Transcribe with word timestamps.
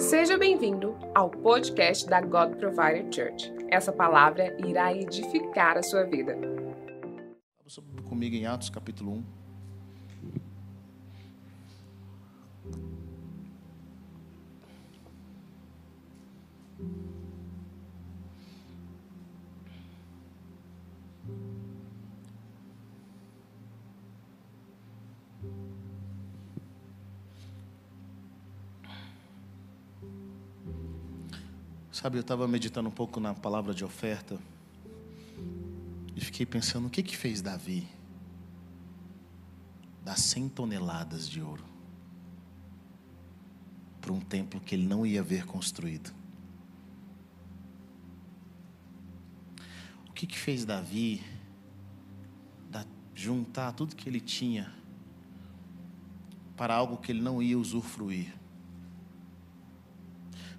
Seja 0.00 0.38
bem-vindo 0.38 0.96
ao 1.14 1.28
podcast 1.28 2.08
da 2.08 2.22
God 2.22 2.56
Provider 2.56 3.06
Church. 3.12 3.52
Essa 3.68 3.92
palavra 3.92 4.56
irá 4.66 4.94
edificar 4.94 5.76
a 5.76 5.82
sua 5.82 6.04
vida. 6.04 6.38
Comigo 8.08 8.34
em 8.34 8.46
Atos 8.46 8.70
capítulo 8.70 9.12
1. 9.12 9.39
Sabe, 32.00 32.16
eu 32.16 32.22
estava 32.22 32.48
meditando 32.48 32.88
um 32.88 32.92
pouco 32.92 33.20
na 33.20 33.34
palavra 33.34 33.74
de 33.74 33.84
oferta 33.84 34.38
e 36.16 36.20
fiquei 36.22 36.46
pensando 36.46 36.86
o 36.86 36.90
que 36.90 37.02
que 37.02 37.14
fez 37.14 37.42
Davi 37.42 37.86
dar 40.02 40.16
100 40.16 40.48
toneladas 40.48 41.28
de 41.28 41.42
ouro 41.42 41.62
para 44.00 44.14
um 44.14 44.18
templo 44.18 44.58
que 44.58 44.74
ele 44.74 44.86
não 44.86 45.04
ia 45.04 45.22
ver 45.22 45.44
construído. 45.44 46.10
O 50.08 50.12
que 50.14 50.26
que 50.26 50.38
fez 50.38 50.64
Davi 50.64 51.22
dar, 52.70 52.86
juntar 53.14 53.72
tudo 53.72 53.94
que 53.94 54.08
ele 54.08 54.22
tinha 54.22 54.72
para 56.56 56.74
algo 56.74 56.96
que 56.96 57.12
ele 57.12 57.20
não 57.20 57.42
ia 57.42 57.58
usufruir? 57.58 58.39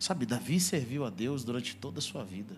Sabe, 0.02 0.26
Davi 0.26 0.60
serviu 0.60 1.05
a 1.05 1.12
Deus 1.12 1.44
durante 1.44 1.76
toda 1.76 1.99
a 1.99 2.02
sua 2.02 2.24
vida. 2.24 2.57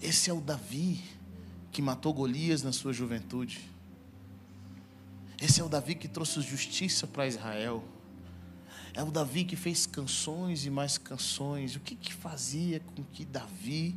Esse 0.00 0.30
é 0.30 0.32
o 0.32 0.40
Davi 0.40 1.04
que 1.70 1.82
matou 1.82 2.14
Golias 2.14 2.62
na 2.62 2.72
sua 2.72 2.90
juventude. 2.90 3.60
Esse 5.38 5.60
é 5.60 5.64
o 5.64 5.68
Davi 5.68 5.94
que 5.94 6.08
trouxe 6.08 6.40
justiça 6.40 7.06
para 7.06 7.26
Israel. 7.26 7.84
É 8.94 9.02
o 9.02 9.10
Davi 9.10 9.44
que 9.44 9.56
fez 9.56 9.84
canções 9.84 10.64
e 10.64 10.70
mais 10.70 10.96
canções. 10.96 11.76
O 11.76 11.80
que, 11.80 11.94
que 11.94 12.14
fazia 12.14 12.80
com 12.80 13.04
que 13.12 13.26
Davi, 13.26 13.94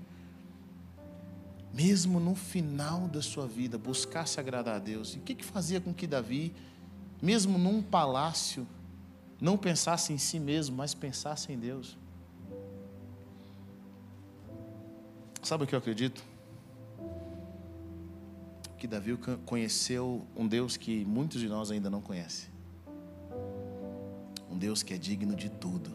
mesmo 1.73 2.20
no 2.20 2.36
final 2.36 3.08
da 3.08 3.22
sua 3.22 3.48
vida, 3.48 3.78
buscasse 3.78 4.42
agradar 4.42 4.76
a 4.76 4.80
Deus? 4.80 5.14
E 5.14 5.20
o 5.20 5.22
que, 5.22 5.36
que 5.36 5.46
fazia 5.46 5.80
com 5.80 5.94
que 5.94 6.06
Davi, 6.06 6.54
mesmo 7.22 7.58
num 7.58 7.82
palácio, 7.82 8.68
não 9.40 9.58
pensasse 9.58 10.12
em 10.12 10.18
si 10.18 10.40
mesmo, 10.40 10.76
mas 10.76 10.94
pensasse 10.94 11.52
em 11.52 11.58
Deus. 11.58 11.98
Sabe 15.42 15.64
o 15.64 15.68
que 15.68 15.73
eu 15.73 15.80
acredito? 15.80 16.22
Que 18.78 18.86
Davi 18.88 19.17
conheceu 19.45 20.28
um 20.36 20.48
Deus 20.48 20.76
que 20.78 21.06
muitos 21.06 21.40
de 21.40 21.48
nós 21.48 21.72
ainda 21.72 21.90
não 21.90 22.02
conhecem. 22.02 22.50
Um 24.50 24.58
Deus 24.58 24.84
que 24.84 24.94
é 24.94 24.98
digno 24.98 25.36
de 25.36 25.50
tudo. 25.50 25.92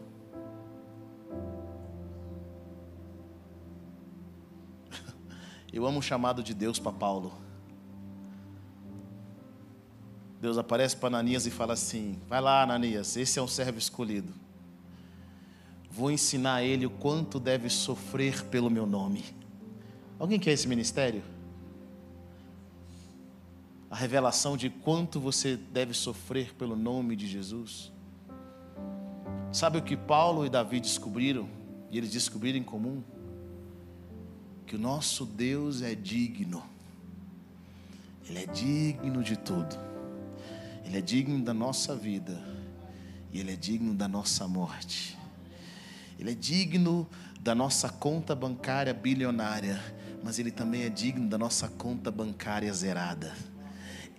Eu 5.71 5.85
amo 5.85 5.99
o 5.99 6.01
chamado 6.01 6.41
de 6.43 6.53
Deus 6.53 6.79
para 6.79 6.91
Paulo. 6.91 7.44
Deus 10.45 10.59
aparece 10.59 10.95
para 10.95 11.07
Ananias 11.07 11.47
e 11.47 11.49
fala 11.49 11.73
assim: 11.73 12.19
Vai 12.29 12.39
lá, 12.39 12.61
Ananias, 12.61 13.17
esse 13.17 13.39
é 13.39 13.41
um 13.41 13.47
servo 13.47 13.79
escolhido. 13.79 14.31
Vou 15.89 16.11
ensinar 16.11 16.61
ele 16.61 16.85
o 16.85 16.89
quanto 16.91 17.39
deve 17.39 17.67
sofrer 17.67 18.45
pelo 18.45 18.69
meu 18.69 18.85
nome. 18.85 19.25
Alguém 20.19 20.39
quer 20.39 20.51
esse 20.51 20.67
ministério? 20.67 21.23
A 23.89 23.95
revelação 23.95 24.55
de 24.55 24.69
quanto 24.69 25.19
você 25.19 25.57
deve 25.57 25.95
sofrer 25.95 26.53
pelo 26.53 26.75
nome 26.75 27.15
de 27.15 27.25
Jesus. 27.25 27.91
Sabe 29.51 29.79
o 29.79 29.81
que 29.81 29.97
Paulo 29.97 30.45
e 30.45 30.49
Davi 30.49 30.79
descobriram? 30.79 31.49
E 31.89 31.97
eles 31.97 32.11
descobriram 32.11 32.59
em 32.59 32.63
comum? 32.63 33.01
Que 34.67 34.75
o 34.75 34.79
nosso 34.79 35.25
Deus 35.25 35.81
é 35.81 35.95
digno. 35.95 36.63
Ele 38.29 38.43
é 38.43 38.45
digno 38.45 39.23
de 39.23 39.37
tudo. 39.37 39.94
Ele 40.85 40.97
é 40.97 41.01
digno 41.01 41.43
da 41.43 41.53
nossa 41.53 41.95
vida 41.95 42.41
e 43.31 43.39
Ele 43.39 43.51
é 43.51 43.55
digno 43.55 43.93
da 43.93 44.07
nossa 44.07 44.47
morte. 44.47 45.17
Ele 46.17 46.31
é 46.31 46.35
digno 46.35 47.07
da 47.41 47.53
nossa 47.53 47.89
conta 47.89 48.33
bancária 48.33 48.93
bilionária, 48.93 49.81
mas 50.23 50.39
Ele 50.39 50.51
também 50.51 50.83
é 50.83 50.89
digno 50.89 51.27
da 51.27 51.37
nossa 51.37 51.67
conta 51.67 52.09
bancária 52.09 52.71
zerada. 52.73 53.35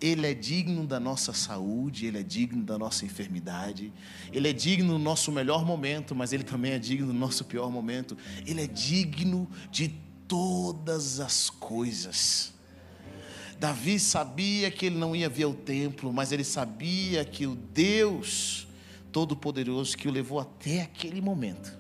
Ele 0.00 0.26
é 0.26 0.34
digno 0.34 0.86
da 0.86 1.00
nossa 1.00 1.32
saúde, 1.32 2.06
Ele 2.06 2.18
é 2.18 2.22
digno 2.22 2.62
da 2.62 2.78
nossa 2.78 3.06
enfermidade, 3.06 3.92
Ele 4.32 4.48
é 4.48 4.52
digno 4.52 4.92
do 4.92 4.98
nosso 4.98 5.32
melhor 5.32 5.64
momento, 5.64 6.14
mas 6.14 6.32
Ele 6.32 6.44
também 6.44 6.72
é 6.72 6.78
digno 6.78 7.06
do 7.06 7.14
nosso 7.14 7.44
pior 7.44 7.70
momento. 7.70 8.16
Ele 8.46 8.62
é 8.62 8.66
digno 8.66 9.48
de 9.70 9.88
todas 10.28 11.20
as 11.20 11.48
coisas. 11.48 12.52
Davi 13.58 13.98
sabia 13.98 14.70
que 14.70 14.86
ele 14.86 14.98
não 14.98 15.16
ia 15.16 15.28
ver 15.28 15.46
o 15.46 15.54
templo, 15.54 16.12
mas 16.12 16.30
ele 16.30 16.44
sabia 16.44 17.24
que 17.24 17.46
o 17.46 17.54
Deus 17.54 18.66
Todo-Poderoso 19.10 19.96
que 19.96 20.08
o 20.08 20.10
levou 20.10 20.38
até 20.38 20.82
aquele 20.82 21.22
momento 21.22 21.76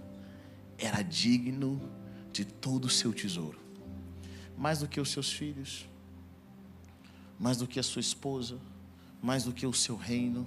era 0.78 1.02
digno 1.02 1.80
de 2.32 2.44
todo 2.44 2.86
o 2.86 2.90
seu 2.90 3.12
tesouro, 3.12 3.58
mais 4.56 4.78
do 4.78 4.88
que 4.88 5.00
os 5.00 5.10
seus 5.10 5.30
filhos, 5.30 5.86
mais 7.38 7.58
do 7.58 7.66
que 7.66 7.78
a 7.78 7.82
sua 7.82 8.00
esposa, 8.00 8.58
mais 9.22 9.44
do 9.44 9.52
que 9.52 9.66
o 9.66 9.72
seu 9.72 9.96
reino. 9.96 10.46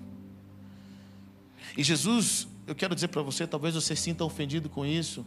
E 1.78 1.84
Jesus, 1.84 2.48
eu 2.66 2.74
quero 2.74 2.96
dizer 2.96 3.10
para 3.10 3.22
você, 3.22 3.46
talvez 3.46 3.76
você 3.76 3.96
sinta 3.96 4.24
ofendido 4.24 4.70
com 4.70 4.86
isso. 4.86 5.26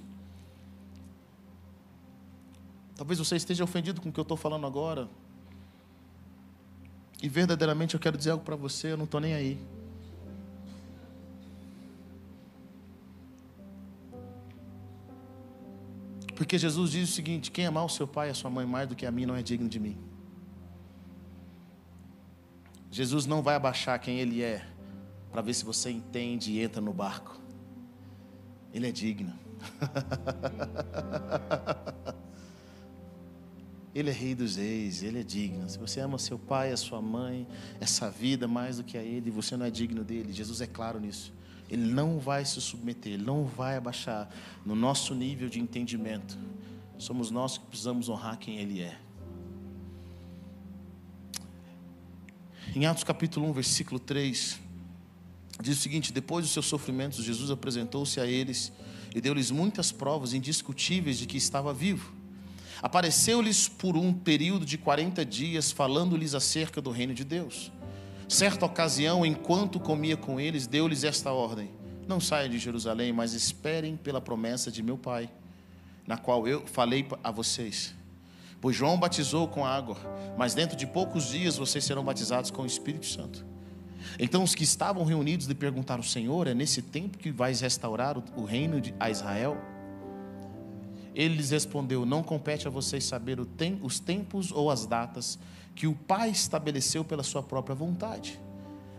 Talvez 2.97 3.19
você 3.19 3.37
esteja 3.37 3.63
ofendido 3.63 4.01
com 4.01 4.09
o 4.09 4.13
que 4.13 4.19
eu 4.19 4.23
estou 4.23 4.37
falando 4.37 4.67
agora. 4.67 5.09
E 7.23 7.29
verdadeiramente 7.29 7.95
eu 7.95 8.01
quero 8.01 8.19
dizer 8.19 8.33
algo 8.33 8.45
para 8.45 8.57
você, 8.57 8.91
eu 8.91 8.97
não 8.97 9.05
estou 9.05 9.21
nem 9.21 9.33
aí. 9.33 9.57
Porque 16.35 16.59
Jesus 16.59 16.91
diz 16.91 17.09
o 17.09 17.13
seguinte: 17.13 17.53
quem 17.53 17.65
amar 17.65 17.85
o 17.85 17.89
seu 17.89 18.09
pai 18.09 18.27
e 18.27 18.33
a 18.33 18.35
sua 18.35 18.51
mãe 18.51 18.67
mais 18.67 18.89
do 18.89 18.97
que 18.97 19.07
a 19.07 19.13
mim 19.13 19.25
não 19.25 19.37
é 19.37 19.43
digno 19.43 19.69
de 19.69 19.79
mim. 19.79 19.97
Jesus 22.91 23.25
não 23.25 23.41
vai 23.41 23.55
abaixar 23.55 24.01
quem 24.01 24.19
ele 24.19 24.43
é 24.43 24.67
para 25.31 25.41
ver 25.41 25.55
se 25.55 25.65
você 25.65 25.91
entende 25.91 26.51
e 26.51 26.61
entra 26.61 26.81
no 26.81 26.93
barco. 26.93 27.41
Ele 28.75 28.89
é 28.89 28.93
digno. 28.93 29.33
Ele 33.95 34.09
é 34.09 34.13
rei 34.13 34.35
dos 34.35 34.57
reis, 34.57 35.03
ele 35.03 35.21
é 35.21 35.23
digno. 35.23 35.69
Se 35.69 35.79
você 35.79 36.01
ama 36.01 36.19
seu 36.19 36.39
pai, 36.39 36.73
a 36.73 36.77
sua 36.77 37.03
mãe, 37.03 37.47
essa 37.79 38.11
vida 38.11 38.49
mais 38.49 38.79
do 38.79 38.85
que 38.85 38.97
a 38.97 39.03
ele, 39.03 39.31
você 39.31 39.57
não 39.57 39.67
é 39.67 39.71
digno 39.71 40.03
dele. 40.03 40.33
Jesus 40.33 40.63
é 40.63 40.67
claro 40.67 40.99
nisso. 40.99 41.33
Ele 41.69 41.85
não 41.85 42.19
vai 42.19 42.45
se 42.45 42.61
submeter, 42.61 43.15
ele 43.15 43.25
não 43.25 43.45
vai 43.45 43.77
abaixar 43.77 44.29
no 44.65 44.75
nosso 44.75 45.15
nível 45.15 45.49
de 45.49 45.61
entendimento. 45.61 46.39
Somos 46.99 47.31
nós 47.31 47.59
que 47.59 47.67
precisamos 47.67 48.09
honrar 48.09 48.39
quem 48.39 48.59
ele 48.59 48.81
é. 48.81 48.99
Em 52.75 52.87
Atos 52.87 53.05
capítulo 53.05 53.47
1, 53.51 53.53
versículo 53.53 54.01
3, 54.01 54.59
diz 55.61 55.79
o 55.79 55.81
seguinte: 55.81 56.13
Depois 56.13 56.45
dos 56.45 56.53
seus 56.53 56.67
sofrimentos, 56.67 57.23
Jesus 57.23 57.51
apresentou-se 57.51 58.19
a 58.19 58.27
eles 58.27 58.73
e 59.15 59.21
deu-lhes 59.21 59.51
muitas 59.51 59.93
provas 59.93 60.33
indiscutíveis 60.33 61.19
de 61.19 61.27
que 61.27 61.37
estava 61.37 61.75
vivo. 61.75 62.22
Apareceu-lhes 62.83 63.69
por 63.69 63.97
um 63.97 64.13
período 64.13 64.67
de 64.67 64.77
40 64.77 65.25
dias, 65.25 65.71
falando-lhes 65.71 66.35
acerca 66.35 66.83
do 66.83 66.91
reino 66.91 67.15
de 67.15 67.23
Deus. 67.25 67.71
Certa 68.29 68.67
ocasião, 68.67 69.25
enquanto 69.25 69.79
comia 69.79 70.17
com 70.17 70.41
eles, 70.41 70.67
deu-lhes 70.67 71.05
esta 71.05 71.31
ordem: 71.33 71.71
Não 72.09 72.19
saiam 72.19 72.51
de 72.51 72.59
Jerusalém, 72.59 73.13
mas 73.13 73.35
esperem 73.35 73.97
pela 73.97 74.21
promessa 74.21 74.71
de 74.71 74.83
meu 74.83 74.99
Pai, 74.99 75.31
na 76.07 76.17
qual 76.17 76.49
eu 76.49 76.67
falei 76.67 77.07
a 77.23 77.31
vocês. 77.31 77.95
Pois 78.61 78.75
João 78.75 78.99
batizou 78.99 79.47
com 79.47 79.65
água, 79.65 79.97
mas 80.37 80.55
dentro 80.55 80.77
de 80.77 80.87
poucos 80.87 81.31
dias 81.31 81.57
vocês 81.57 81.85
serão 81.85 82.03
batizados 82.05 82.51
com 82.51 82.63
o 82.63 82.67
Espírito 82.67 83.07
Santo. 83.07 83.45
Então 84.19 84.43
os 84.43 84.55
que 84.55 84.65
estavam 84.65 85.05
reunidos 85.05 85.47
lhe 85.47 85.55
perguntaram: 85.55 86.03
Senhor, 86.03 86.49
é 86.49 86.55
nesse 86.55 86.83
tempo 86.83 87.19
que 87.19 87.31
vais 87.31 87.61
restaurar 87.61 88.17
o 88.37 88.45
reino 88.45 88.83
a 88.99 89.09
Israel? 89.09 89.57
Ele 91.15 91.37
lhes 91.37 91.51
respondeu: 91.51 92.07
Não 92.07 92.23
compete 92.23 92.67
a 92.67 92.71
vocês 92.71 93.05
saber 93.05 93.39
os 93.83 94.01
tempos 94.01 94.51
ou 94.53 94.71
as 94.71 94.87
datas 94.87 95.39
que 95.75 95.87
o 95.87 95.95
Pai 95.95 96.31
estabeleceu 96.31 97.05
pela 97.05 97.23
sua 97.23 97.43
própria 97.43 97.75
vontade. 97.75 98.39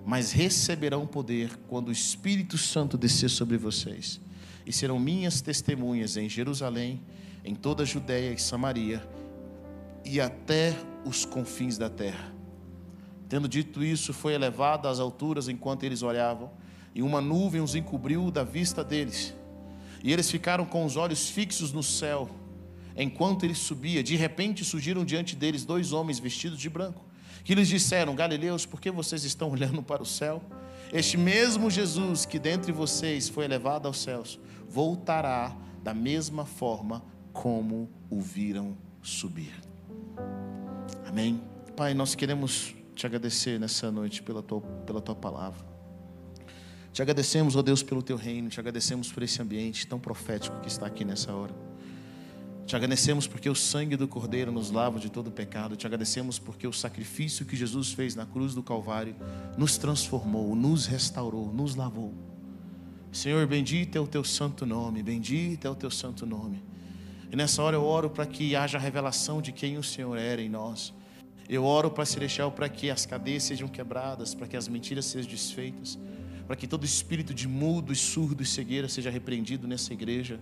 mas 0.05 0.31
receberão 0.31 1.07
poder 1.07 1.57
quando 1.67 1.87
o 1.87 1.91
Espírito 1.91 2.57
Santo 2.57 2.97
descer 2.97 3.29
sobre 3.29 3.57
vocês, 3.57 4.19
e 4.65 4.73
serão 4.73 4.99
minhas 4.99 5.41
testemunhas 5.41 6.17
em 6.17 6.27
Jerusalém, 6.27 7.01
em 7.43 7.55
toda 7.55 7.83
a 7.83 7.85
Judéia 7.85 8.33
e 8.33 8.37
Samaria, 8.39 9.05
e 10.05 10.19
até 10.19 10.75
os 11.05 11.25
confins 11.25 11.77
da 11.77 11.89
terra. 11.89 12.33
Tendo 13.29 13.47
dito 13.47 13.83
isso, 13.83 14.13
foi 14.13 14.33
elevado 14.33 14.87
às 14.87 14.99
alturas 14.99 15.47
enquanto 15.47 15.83
eles 15.83 16.01
olhavam, 16.01 16.51
e 16.93 17.01
uma 17.01 17.21
nuvem 17.21 17.61
os 17.61 17.73
encobriu 17.73 18.29
da 18.29 18.43
vista 18.43 18.83
deles. 18.83 19.33
E 20.03 20.11
eles 20.11 20.29
ficaram 20.29 20.65
com 20.65 20.85
os 20.85 20.97
olhos 20.97 21.29
fixos 21.29 21.71
no 21.71 21.81
céu, 21.81 22.29
enquanto 22.95 23.45
ele 23.45 23.55
subia. 23.55 24.03
De 24.03 24.17
repente 24.17 24.65
surgiram 24.65 25.05
diante 25.05 25.33
deles 25.33 25.63
dois 25.63 25.93
homens 25.93 26.19
vestidos 26.19 26.59
de 26.59 26.69
branco, 26.69 27.05
que 27.45 27.55
lhes 27.55 27.69
disseram: 27.69 28.13
Galileus, 28.13 28.65
por 28.65 28.81
que 28.81 28.91
vocês 28.91 29.23
estão 29.23 29.49
olhando 29.51 29.81
para 29.81 30.03
o 30.03 30.05
céu? 30.05 30.43
Este 30.91 31.17
mesmo 31.17 31.71
Jesus 31.71 32.25
que 32.25 32.37
dentre 32.37 32.71
vocês 32.71 33.29
foi 33.29 33.45
elevado 33.45 33.87
aos 33.87 33.99
céus, 33.99 34.37
voltará 34.67 35.55
da 35.81 35.93
mesma 35.93 36.45
forma 36.45 37.03
como 37.31 37.89
o 38.09 38.21
viram 38.21 38.77
subir. 39.01 39.53
Amém. 41.07 41.41
Pai, 41.75 41.93
nós 41.93 42.13
queremos 42.13 42.75
te 42.93 43.05
agradecer 43.05 43.59
nessa 43.59 43.91
noite 43.91 44.21
pela 44.21 44.43
tua, 44.43 44.61
pela 44.61 45.01
tua 45.01 45.15
palavra. 45.15 45.72
Te 46.93 47.01
agradecemos, 47.01 47.55
ó 47.55 47.63
Deus, 47.63 47.81
pelo 47.81 48.03
teu 48.03 48.15
reino, 48.15 48.49
te 48.49 48.59
agradecemos 48.59 49.11
por 49.11 49.23
esse 49.23 49.41
ambiente 49.41 49.87
tão 49.87 49.99
profético 49.99 50.59
que 50.61 50.67
está 50.67 50.85
aqui 50.85 51.03
nessa 51.03 51.33
hora. 51.33 51.51
Te 52.67 52.75
agradecemos 52.75 53.25
porque 53.25 53.49
o 53.49 53.55
sangue 53.55 53.97
do 53.97 54.07
Cordeiro 54.07 54.51
nos 54.51 54.69
lava 54.69 54.99
de 54.99 55.09
todo 55.09 55.31
pecado. 55.31 55.75
Te 55.75 55.87
agradecemos 55.87 56.37
porque 56.37 56.67
o 56.67 56.71
sacrifício 56.71 57.47
que 57.47 57.55
Jesus 57.55 57.91
fez 57.91 58.15
na 58.15 58.27
cruz 58.27 58.53
do 58.53 58.61
Calvário 58.61 59.15
nos 59.57 59.75
transformou, 59.75 60.55
nos 60.55 60.85
restaurou, 60.85 61.51
nos 61.51 61.73
lavou. 61.73 62.13
Senhor, 63.11 63.45
bendito 63.47 63.97
é 63.97 63.99
o 63.99 64.05
teu 64.05 64.23
santo 64.23 64.63
nome, 64.63 65.01
bendito 65.01 65.65
é 65.65 65.69
o 65.71 65.75
teu 65.75 65.89
santo 65.89 66.27
nome. 66.27 66.63
E 67.31 67.35
nessa 67.35 67.63
hora 67.63 67.75
eu 67.75 67.83
oro 67.83 68.07
para 68.07 68.27
que 68.27 68.55
haja 68.55 68.77
revelação 68.77 69.41
de 69.41 69.51
quem 69.51 69.79
o 69.79 69.83
Senhor 69.83 70.15
era 70.15 70.43
em 70.43 70.49
nós. 70.49 70.93
Eu 71.49 71.65
oro 71.65 71.89
para 71.89 72.05
Celestial 72.05 72.51
para 72.51 72.69
que 72.69 72.91
as 72.91 73.03
cadeias 73.03 73.41
sejam 73.41 73.67
quebradas, 73.67 74.35
para 74.35 74.47
que 74.47 74.55
as 74.55 74.67
mentiras 74.67 75.05
sejam 75.05 75.31
desfeitas 75.31 75.97
para 76.53 76.59
que 76.59 76.67
todo 76.67 76.85
espírito 76.85 77.33
de 77.33 77.47
mudo 77.47 77.91
e 77.91 77.95
surdo 77.95 78.43
e 78.43 78.45
cegueira 78.45 78.87
seja 78.87 79.09
repreendido 79.09 79.67
nessa 79.67 79.91
igreja 79.91 80.39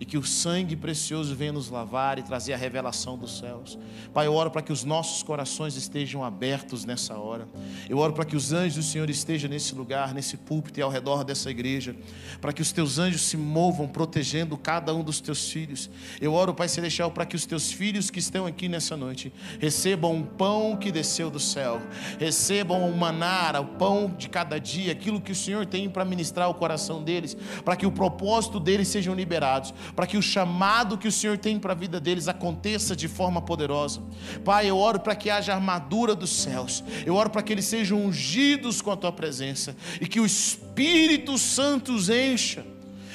e 0.00 0.04
que 0.04 0.18
o 0.18 0.24
sangue 0.24 0.76
precioso 0.76 1.34
venha 1.34 1.52
nos 1.52 1.68
lavar 1.68 2.18
e 2.18 2.22
trazer 2.22 2.52
a 2.52 2.56
revelação 2.56 3.16
dos 3.16 3.38
céus. 3.38 3.78
Pai, 4.12 4.26
eu 4.26 4.34
oro 4.34 4.50
para 4.50 4.62
que 4.62 4.72
os 4.72 4.84
nossos 4.84 5.22
corações 5.22 5.76
estejam 5.76 6.24
abertos 6.24 6.84
nessa 6.84 7.16
hora. 7.16 7.48
Eu 7.88 7.98
oro 7.98 8.12
para 8.12 8.24
que 8.24 8.36
os 8.36 8.52
anjos 8.52 8.76
do 8.76 8.82
Senhor 8.82 9.08
estejam 9.08 9.48
nesse 9.48 9.74
lugar, 9.74 10.14
nesse 10.14 10.36
púlpito 10.36 10.80
e 10.80 10.82
ao 10.82 10.90
redor 10.90 11.24
dessa 11.24 11.50
igreja, 11.50 11.94
para 12.40 12.52
que 12.52 12.62
os 12.62 12.72
teus 12.72 12.98
anjos 12.98 13.22
se 13.22 13.36
movam 13.36 13.86
protegendo 13.86 14.56
cada 14.56 14.94
um 14.94 15.02
dos 15.02 15.20
teus 15.20 15.50
filhos. 15.50 15.90
Eu 16.20 16.34
oro, 16.34 16.54
Pai 16.54 16.68
celestial, 16.68 17.10
para 17.10 17.26
que 17.26 17.36
os 17.36 17.46
teus 17.46 17.72
filhos 17.72 18.10
que 18.10 18.18
estão 18.18 18.46
aqui 18.46 18.68
nessa 18.68 18.96
noite 18.96 19.32
recebam 19.60 20.14
um 20.14 20.22
pão 20.22 20.76
que 20.76 20.90
desceu 20.90 21.30
do 21.30 21.40
céu, 21.40 21.80
recebam 22.18 22.88
o 22.88 22.96
manar, 22.96 23.60
o 23.60 23.64
pão 23.64 24.14
de 24.16 24.28
cada 24.28 24.58
dia, 24.58 24.92
aquilo 24.92 25.20
que 25.20 25.32
o 25.32 25.36
Senhor 25.36 25.66
tem 25.66 25.88
para 25.88 26.04
ministrar 26.04 26.46
ao 26.46 26.54
coração 26.54 27.02
deles, 27.02 27.36
para 27.64 27.76
que 27.76 27.86
o 27.86 27.92
propósito 27.92 28.58
deles 28.58 28.88
sejam 28.88 29.14
liberados 29.14 29.72
para 29.94 30.06
que 30.06 30.16
o 30.16 30.22
chamado 30.22 30.98
que 30.98 31.08
o 31.08 31.12
Senhor 31.12 31.38
tem 31.38 31.58
para 31.58 31.72
a 31.72 31.76
vida 31.76 32.00
deles 32.00 32.28
aconteça 32.28 32.94
de 32.94 33.08
forma 33.08 33.42
poderosa. 33.42 34.00
Pai, 34.44 34.68
eu 34.68 34.76
oro 34.76 35.00
para 35.00 35.14
que 35.14 35.30
haja 35.30 35.54
armadura 35.54 36.14
dos 36.14 36.30
céus, 36.30 36.82
eu 37.04 37.14
oro 37.14 37.30
para 37.30 37.42
que 37.42 37.52
eles 37.52 37.64
sejam 37.64 38.04
ungidos 38.04 38.80
com 38.80 38.90
a 38.90 38.96
tua 38.96 39.12
presença 39.12 39.76
e 40.00 40.06
que 40.06 40.20
o 40.20 40.26
Espírito 40.26 41.38
Santo 41.38 41.94
os 41.94 42.08
encha 42.08 42.64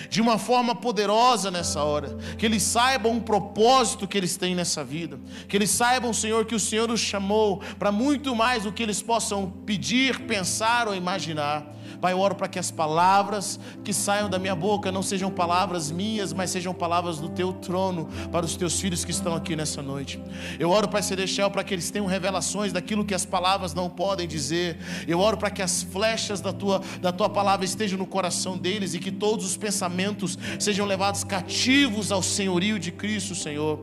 de 0.10 0.22
uma 0.22 0.38
forma 0.38 0.74
poderosa 0.74 1.52
nessa 1.52 1.84
hora, 1.84 2.18
que 2.38 2.46
eles 2.46 2.64
saibam 2.64 3.18
o 3.18 3.22
propósito 3.22 4.08
que 4.08 4.18
eles 4.18 4.36
têm 4.36 4.56
nessa 4.56 4.84
vida, 4.84 5.20
que 5.48 5.56
eles 5.56 5.70
saibam, 5.70 6.14
Senhor, 6.14 6.46
que 6.46 6.56
o 6.56 6.60
Senhor 6.60 6.90
os 6.90 7.00
chamou 7.00 7.62
para 7.78 7.92
muito 7.92 8.36
mais 8.36 8.64
do 8.64 8.72
que 8.72 8.82
eles 8.82 9.02
possam 9.02 9.50
pedir, 9.66 10.22
pensar 10.22 10.88
ou 10.88 10.96
imaginar. 10.96 11.76
Pai, 12.00 12.14
eu 12.14 12.20
oro 12.20 12.36
para 12.36 12.48
que 12.48 12.60
as 12.60 12.72
palavras 12.72 13.60
que 13.84 13.94
saiam 13.94 14.30
da 14.30 14.40
minha 14.40 14.56
boca 14.56 14.92
não 14.92 15.04
sejam 15.04 15.30
palavras 15.32 15.92
minhas, 15.92 16.34
mas 16.34 16.50
sejam 16.50 16.74
palavras 16.74 17.20
do 17.20 17.30
teu 17.30 17.54
trono 17.54 18.08
para 18.32 18.46
os 18.46 18.56
teus 18.56 18.80
filhos 18.80 19.04
que 19.04 19.12
estão 19.12 19.36
aqui 19.36 19.56
nessa 19.56 19.82
noite. 19.82 20.22
Eu 20.60 20.70
oro, 20.70 20.88
Pai 20.88 21.02
Celestial, 21.02 21.52
para 21.52 21.64
que 21.64 21.74
eles 21.74 21.92
tenham 21.92 22.06
revelações 22.06 22.72
daquilo 22.72 23.06
que 23.06 23.14
as 23.14 23.26
palavras 23.26 23.74
não 23.74 23.90
podem 23.90 24.28
dizer. 24.28 24.78
Eu 25.08 25.20
oro 25.20 25.38
para 25.38 25.50
que 25.50 25.62
as 25.62 25.84
flechas 25.84 26.42
da 26.42 26.54
tua, 26.54 26.82
da 27.02 27.12
tua 27.12 27.30
palavra 27.30 27.66
estejam 27.66 27.98
no 27.98 28.06
coração 28.06 28.58
deles 28.58 28.94
e 28.94 29.00
que 29.00 29.12
todos 29.12 29.46
os 29.46 29.58
pensamentos 29.58 30.38
sejam 30.60 30.86
levados 30.86 31.24
cativos 31.24 32.12
ao 32.12 32.22
senhorio 32.22 32.80
de 32.80 32.92
Cristo, 32.92 33.36
Senhor. 33.36 33.80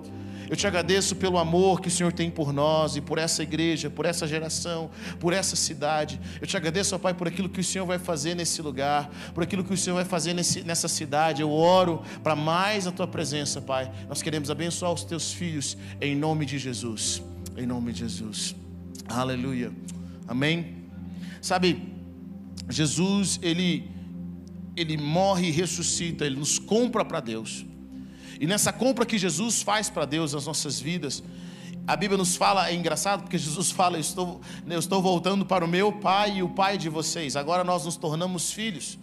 Eu 0.49 0.57
te 0.57 0.67
agradeço 0.67 1.17
pelo 1.17 1.39
amor 1.39 1.81
que 1.81 1.89
o 1.89 1.91
Senhor 1.91 2.13
tem 2.13 2.31
por 2.31 2.53
nós 2.53 2.97
e 2.97 3.01
por 3.01 3.19
essa 3.19 3.43
igreja, 3.43 3.91
por 3.91 4.05
essa 4.05 4.27
geração, 4.27 4.91
por 5.19 5.33
essa 5.33 5.57
cidade. 5.57 6.21
Eu 6.41 6.47
te 6.47 6.57
agradeço, 6.57 6.95
ó 6.95 6.99
Pai, 6.99 7.15
por 7.15 7.27
aquilo 7.27 7.49
que 7.49 7.61
o 7.61 7.65
Senhor 7.65 7.87
vai 7.87 7.99
fazer 7.99 8.35
nesse 8.35 8.63
lugar, 8.63 9.11
por 9.35 9.43
aquilo 9.43 9.65
que 9.65 9.73
o 9.73 9.77
Senhor 9.77 9.97
vai 9.97 10.05
fazer 10.05 10.35
nesse, 10.35 10.63
nessa 10.63 10.89
cidade. 10.89 11.43
Eu 11.43 11.51
oro 11.51 12.03
para 12.23 12.37
mais 12.37 12.87
a 12.87 12.93
tua 12.93 13.07
presença, 13.07 13.61
Pai. 13.61 13.91
Nós 14.09 14.23
queremos 14.23 14.51
abençoar 14.51 14.93
os 14.93 15.05
teus 15.05 15.33
filhos 15.33 15.77
em 16.01 16.15
nome 16.15 16.47
de 16.47 16.59
Jesus. 16.59 17.23
Em 17.57 17.67
nome 17.67 17.93
de 17.93 18.01
Jesus. 18.01 18.55
Aleluia. 19.09 19.73
Amém. 20.29 20.85
Sabe, 21.41 21.95
Jesus, 22.69 23.39
ele 23.43 23.97
ele 24.77 24.99
morre 24.99 25.49
e 25.49 25.51
ressuscita, 25.51 26.27
ele 26.27 26.37
nos 26.37 26.59
compra 26.59 27.03
para 27.03 27.19
Deus. 27.19 27.65
E 28.41 28.47
nessa 28.47 28.73
compra 28.73 29.07
que 29.07 29.19
Jesus 29.19 29.63
faz 29.63 29.89
para 29.89 30.05
Deus 30.05 30.33
nas 30.33 30.47
nossas 30.47 30.81
vidas, 30.81 31.23
a 31.87 31.95
Bíblia 31.95 32.19
nos 32.19 32.35
fala, 32.35 32.69
é 32.69 32.75
engraçado 32.75 33.23
porque 33.23 33.39
Jesus 33.39 33.71
fala: 33.71 33.97
eu 33.97 34.01
estou, 34.01 34.41
eu 34.67 34.79
estou 34.79 35.01
voltando 35.01 35.47
para 35.47 35.65
o 35.65 35.69
meu 35.69 35.93
Pai 35.93 36.39
e 36.39 36.43
o 36.43 36.49
Pai 36.49 36.77
de 36.77 36.89
vocês. 36.89 37.37
Agora 37.37 37.63
nós 37.63 37.85
nos 37.85 37.97
tornamos 37.97 38.53
filhos. 38.53 38.99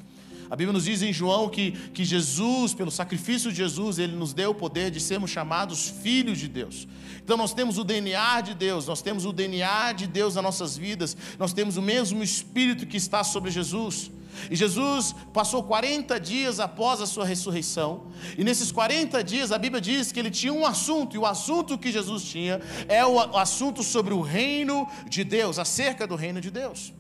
A 0.50 0.56
Bíblia 0.56 0.74
nos 0.74 0.84
diz 0.84 1.02
em 1.02 1.12
João 1.12 1.50
que, 1.50 1.72
que 1.72 2.06
Jesus, 2.06 2.74
pelo 2.76 2.92
sacrifício 2.92 3.50
de 3.50 3.58
Jesus, 3.58 3.98
ele 3.98 4.16
nos 4.16 4.34
deu 4.34 4.52
o 4.52 4.56
poder 4.56 4.92
de 4.92 5.00
sermos 5.00 5.32
chamados 5.32 5.90
filhos 6.04 6.38
de 6.38 6.48
Deus. 6.48 6.88
Então 7.24 7.38
nós 7.38 7.54
temos 7.54 7.78
o 7.78 7.84
DNA 7.84 8.42
de 8.42 8.54
Deus, 8.54 8.86
nós 8.86 9.02
temos 9.02 9.26
o 9.26 9.32
DNA 9.32 9.94
de 9.94 10.06
Deus 10.06 10.36
nas 10.36 10.44
nossas 10.44 10.78
vidas, 10.78 11.18
nós 11.40 11.54
temos 11.54 11.78
o 11.78 11.82
mesmo 11.82 12.22
Espírito 12.22 12.86
que 12.86 12.98
está 12.98 13.24
sobre 13.24 13.50
Jesus. 13.50 14.12
E 14.50 14.56
Jesus 14.56 15.16
passou 15.34 15.64
40 15.64 16.20
dias 16.20 16.60
após 16.60 17.02
a 17.02 17.06
sua 17.06 17.26
ressurreição, 17.26 18.08
e 18.38 18.44
nesses 18.44 18.72
40 18.72 19.24
dias 19.24 19.52
a 19.52 19.58
Bíblia 19.58 19.82
diz 19.82 20.12
que 20.12 20.20
ele 20.20 20.32
tinha 20.32 20.54
um 20.54 20.66
assunto, 20.66 21.16
e 21.16 21.20
o 21.20 21.26
assunto 21.26 21.78
que 21.78 21.92
Jesus 21.92 22.24
tinha 22.24 22.62
é 22.88 23.06
o 23.06 23.38
assunto 23.38 23.84
sobre 23.84 24.14
o 24.14 24.22
reino 24.22 24.88
de 25.10 25.24
Deus, 25.24 25.60
acerca 25.60 26.06
do 26.06 26.16
reino 26.16 26.42
de 26.42 26.52
Deus. 26.52 26.94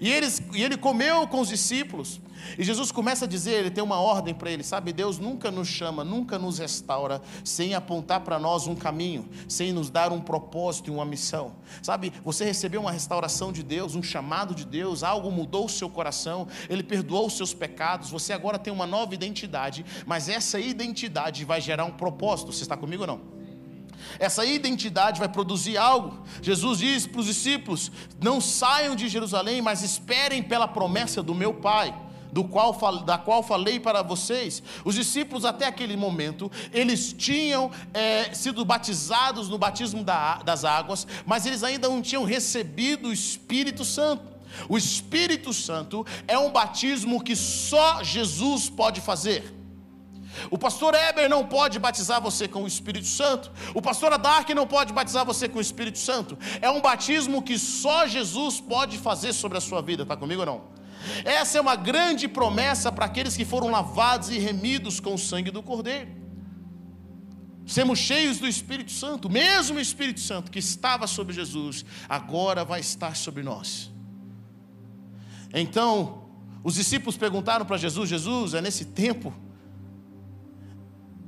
E, 0.00 0.08
e 0.08 0.62
ele 0.62 0.76
comeu 0.76 1.26
com 1.26 1.40
os 1.40 1.48
discípulos. 1.48 2.20
E 2.58 2.64
Jesus 2.64 2.92
começa 2.92 3.24
a 3.24 3.28
dizer, 3.28 3.52
ele 3.52 3.70
tem 3.70 3.82
uma 3.82 4.00
ordem 4.00 4.34
para 4.34 4.50
ele, 4.50 4.62
sabe? 4.62 4.92
Deus 4.92 5.18
nunca 5.18 5.50
nos 5.50 5.68
chama, 5.68 6.04
nunca 6.04 6.38
nos 6.38 6.58
restaura 6.58 7.22
sem 7.44 7.74
apontar 7.74 8.20
para 8.20 8.38
nós 8.38 8.66
um 8.66 8.74
caminho, 8.74 9.28
sem 9.48 9.72
nos 9.72 9.90
dar 9.90 10.12
um 10.12 10.20
propósito 10.20 10.90
e 10.90 10.92
uma 10.92 11.04
missão. 11.04 11.54
Sabe? 11.82 12.12
Você 12.24 12.44
recebeu 12.44 12.80
uma 12.80 12.92
restauração 12.92 13.52
de 13.52 13.62
Deus, 13.62 13.94
um 13.94 14.02
chamado 14.02 14.54
de 14.54 14.64
Deus, 14.64 15.02
algo 15.02 15.30
mudou 15.30 15.66
o 15.66 15.68
seu 15.68 15.88
coração, 15.88 16.46
ele 16.68 16.82
perdoou 16.82 17.26
os 17.26 17.36
seus 17.36 17.54
pecados, 17.54 18.10
você 18.10 18.32
agora 18.32 18.58
tem 18.58 18.72
uma 18.72 18.86
nova 18.86 19.14
identidade, 19.14 19.84
mas 20.06 20.28
essa 20.28 20.58
identidade 20.58 21.44
vai 21.44 21.60
gerar 21.60 21.84
um 21.84 21.92
propósito. 21.92 22.52
Você 22.52 22.62
está 22.62 22.76
comigo 22.76 23.02
ou 23.02 23.06
não? 23.06 23.42
Essa 24.18 24.44
identidade 24.44 25.18
vai 25.18 25.28
produzir 25.28 25.76
algo. 25.76 26.22
Jesus 26.40 26.78
diz 26.78 27.06
para 27.06 27.20
os 27.20 27.26
discípulos: 27.26 27.90
Não 28.20 28.40
saiam 28.40 28.94
de 28.94 29.08
Jerusalém, 29.08 29.62
mas 29.62 29.82
esperem 29.82 30.42
pela 30.42 30.68
promessa 30.68 31.22
do 31.22 31.34
meu 31.34 31.54
Pai. 31.54 31.94
Do 32.32 32.44
qual, 32.44 32.72
da 33.04 33.18
qual 33.18 33.42
falei 33.42 33.78
para 33.78 34.02
vocês, 34.02 34.62
os 34.84 34.94
discípulos 34.94 35.44
até 35.44 35.66
aquele 35.66 35.96
momento, 35.96 36.50
eles 36.72 37.12
tinham 37.12 37.70
é, 37.92 38.32
sido 38.32 38.64
batizados 38.64 39.50
no 39.50 39.58
batismo 39.58 40.02
da, 40.02 40.36
das 40.36 40.64
águas, 40.64 41.06
mas 41.26 41.44
eles 41.44 41.62
ainda 41.62 41.88
não 41.88 42.00
tinham 42.00 42.24
recebido 42.24 43.08
o 43.08 43.12
Espírito 43.12 43.84
Santo. 43.84 44.32
O 44.68 44.76
Espírito 44.78 45.52
Santo 45.52 46.06
é 46.26 46.38
um 46.38 46.50
batismo 46.50 47.22
que 47.22 47.36
só 47.36 48.02
Jesus 48.02 48.68
pode 48.70 49.00
fazer. 49.00 49.54
O 50.50 50.58
pastor 50.58 50.94
Eber 50.94 51.28
não 51.28 51.44
pode 51.44 51.78
batizar 51.78 52.20
você 52.20 52.48
com 52.48 52.64
o 52.64 52.66
Espírito 52.66 53.06
Santo. 53.06 53.52
O 53.74 53.82
pastor 53.82 54.12
Adark 54.12 54.48
não 54.54 54.66
pode 54.66 54.92
batizar 54.92 55.24
você 55.24 55.48
com 55.48 55.58
o 55.58 55.62
Espírito 55.62 55.98
Santo. 55.98 56.38
É 56.60 56.70
um 56.70 56.80
batismo 56.80 57.42
que 57.42 57.58
só 57.58 58.06
Jesus 58.06 58.60
pode 58.60 58.98
fazer 58.98 59.32
sobre 59.32 59.58
a 59.58 59.60
sua 59.60 59.82
vida. 59.82 60.02
Está 60.02 60.16
comigo 60.16 60.40
ou 60.40 60.46
não? 60.46 60.71
Essa 61.24 61.58
é 61.58 61.60
uma 61.60 61.76
grande 61.76 62.28
promessa 62.28 62.90
para 62.92 63.06
aqueles 63.06 63.36
que 63.36 63.44
foram 63.44 63.70
lavados 63.70 64.30
e 64.30 64.38
remidos 64.38 65.00
com 65.00 65.14
o 65.14 65.18
sangue 65.18 65.50
do 65.50 65.62
Cordeiro. 65.62 66.10
Sermos 67.66 67.98
cheios 67.98 68.38
do 68.38 68.46
Espírito 68.46 68.90
Santo, 68.90 69.28
o 69.28 69.30
mesmo 69.30 69.78
Espírito 69.78 70.20
Santo 70.20 70.50
que 70.50 70.58
estava 70.58 71.06
sobre 71.06 71.32
Jesus, 71.32 71.84
agora 72.08 72.64
vai 72.64 72.80
estar 72.80 73.16
sobre 73.16 73.42
nós. 73.42 73.90
Então, 75.54 76.24
os 76.64 76.74
discípulos 76.74 77.16
perguntaram 77.16 77.64
para 77.64 77.76
Jesus: 77.76 78.08
Jesus, 78.08 78.54
é 78.54 78.60
nesse 78.60 78.86
tempo 78.86 79.32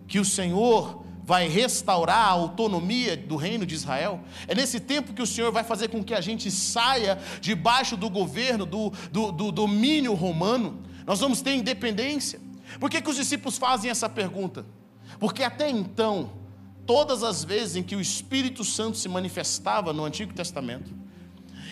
que 0.07 0.19
o 0.19 0.25
Senhor 0.25 1.04
vai 1.27 1.49
restaurar 1.49 2.19
a 2.19 2.31
autonomia 2.31 3.17
do 3.17 3.37
reino 3.37 3.65
de 3.65 3.75
Israel. 3.75 4.21
É 4.47 4.55
nesse 4.55 4.79
tempo 4.79 5.15
que 5.15 5.23
o 5.23 5.27
Senhor 5.27 5.51
vai 5.51 5.65
fazer 5.65 5.89
com 5.89 6.05
que 6.05 6.13
a 6.13 6.21
gente 6.21 6.51
saia 6.51 7.19
debaixo 7.41 7.97
do 7.97 8.11
governo, 8.11 8.67
do, 8.67 8.93
do, 9.11 9.33
do 9.33 9.51
domínio 9.51 10.13
romano. 10.13 10.83
Nós 11.07 11.21
vamos 11.21 11.41
ter 11.41 11.55
independência. 11.55 12.41
Por 12.79 12.91
que, 12.91 13.01
que 13.01 13.09
os 13.09 13.17
discípulos 13.17 13.57
fazem 13.57 13.91
essa 13.91 14.09
pergunta? 14.09 14.67
Porque 15.19 15.43
até 15.43 15.69
então, 15.71 16.33
todas 16.85 17.23
as 17.23 17.43
vezes 17.43 17.77
em 17.77 17.83
que 17.83 17.97
o 17.97 18.01
Espírito 18.01 18.63
Santo 18.63 18.99
se 18.99 19.09
manifestava 19.09 19.93
no 19.95 20.05
Antigo 20.05 20.35
Testamento, 20.35 20.93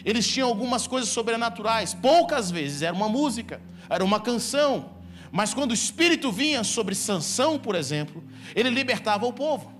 eles 0.02 0.26
tinham 0.26 0.48
algumas 0.48 0.86
coisas 0.86 1.10
sobrenaturais, 1.10 1.92
poucas 1.92 2.50
vezes 2.50 2.80
era 2.82 2.94
uma 2.94 3.08
música, 3.08 3.60
era 3.88 4.02
uma 4.02 4.18
canção, 4.18 4.91
mas 5.32 5.54
quando 5.54 5.70
o 5.70 5.74
Espírito 5.74 6.30
vinha 6.30 6.62
sobre 6.62 6.94
Sansão, 6.94 7.58
por 7.58 7.74
exemplo, 7.74 8.22
ele 8.54 8.68
libertava 8.68 9.26
o 9.26 9.32
povo. 9.32 9.72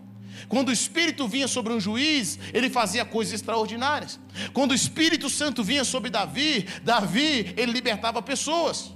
Quando 0.48 0.70
o 0.70 0.72
Espírito 0.72 1.28
vinha 1.28 1.46
sobre 1.46 1.74
um 1.74 1.78
juiz, 1.78 2.38
ele 2.54 2.70
fazia 2.70 3.04
coisas 3.04 3.34
extraordinárias. 3.34 4.18
Quando 4.54 4.72
o 4.72 4.74
Espírito 4.74 5.28
Santo 5.28 5.62
vinha 5.62 5.84
sobre 5.84 6.08
Davi, 6.08 6.66
Davi, 6.82 7.54
ele 7.56 7.70
libertava 7.70 8.22
pessoas. 8.22 8.92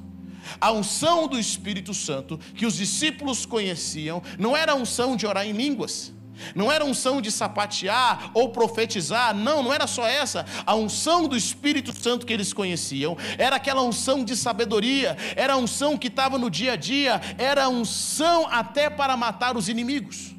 A 0.58 0.72
unção 0.72 1.28
do 1.28 1.38
Espírito 1.38 1.92
Santo 1.92 2.38
que 2.54 2.64
os 2.64 2.76
discípulos 2.76 3.44
conheciam 3.44 4.22
não 4.38 4.56
era 4.56 4.72
a 4.72 4.76
unção 4.76 5.14
de 5.14 5.26
orar 5.26 5.46
em 5.46 5.52
línguas. 5.52 6.12
Não 6.54 6.70
era 6.70 6.84
unção 6.84 7.20
de 7.20 7.30
sapatear 7.30 8.30
ou 8.34 8.50
profetizar, 8.50 9.34
não, 9.34 9.62
não 9.62 9.72
era 9.72 9.86
só 9.86 10.06
essa. 10.06 10.44
A 10.64 10.74
unção 10.74 11.26
do 11.26 11.36
Espírito 11.36 11.92
Santo 11.92 12.26
que 12.26 12.32
eles 12.32 12.52
conheciam 12.52 13.16
era 13.38 13.56
aquela 13.56 13.82
unção 13.82 14.24
de 14.24 14.36
sabedoria, 14.36 15.16
era 15.34 15.54
a 15.54 15.56
unção 15.56 15.96
que 15.96 16.08
estava 16.08 16.38
no 16.38 16.50
dia 16.50 16.72
a 16.72 16.76
dia, 16.76 17.20
era 17.38 17.64
a 17.64 17.68
unção 17.68 18.46
até 18.50 18.88
para 18.90 19.16
matar 19.16 19.56
os 19.56 19.68
inimigos. 19.68 20.36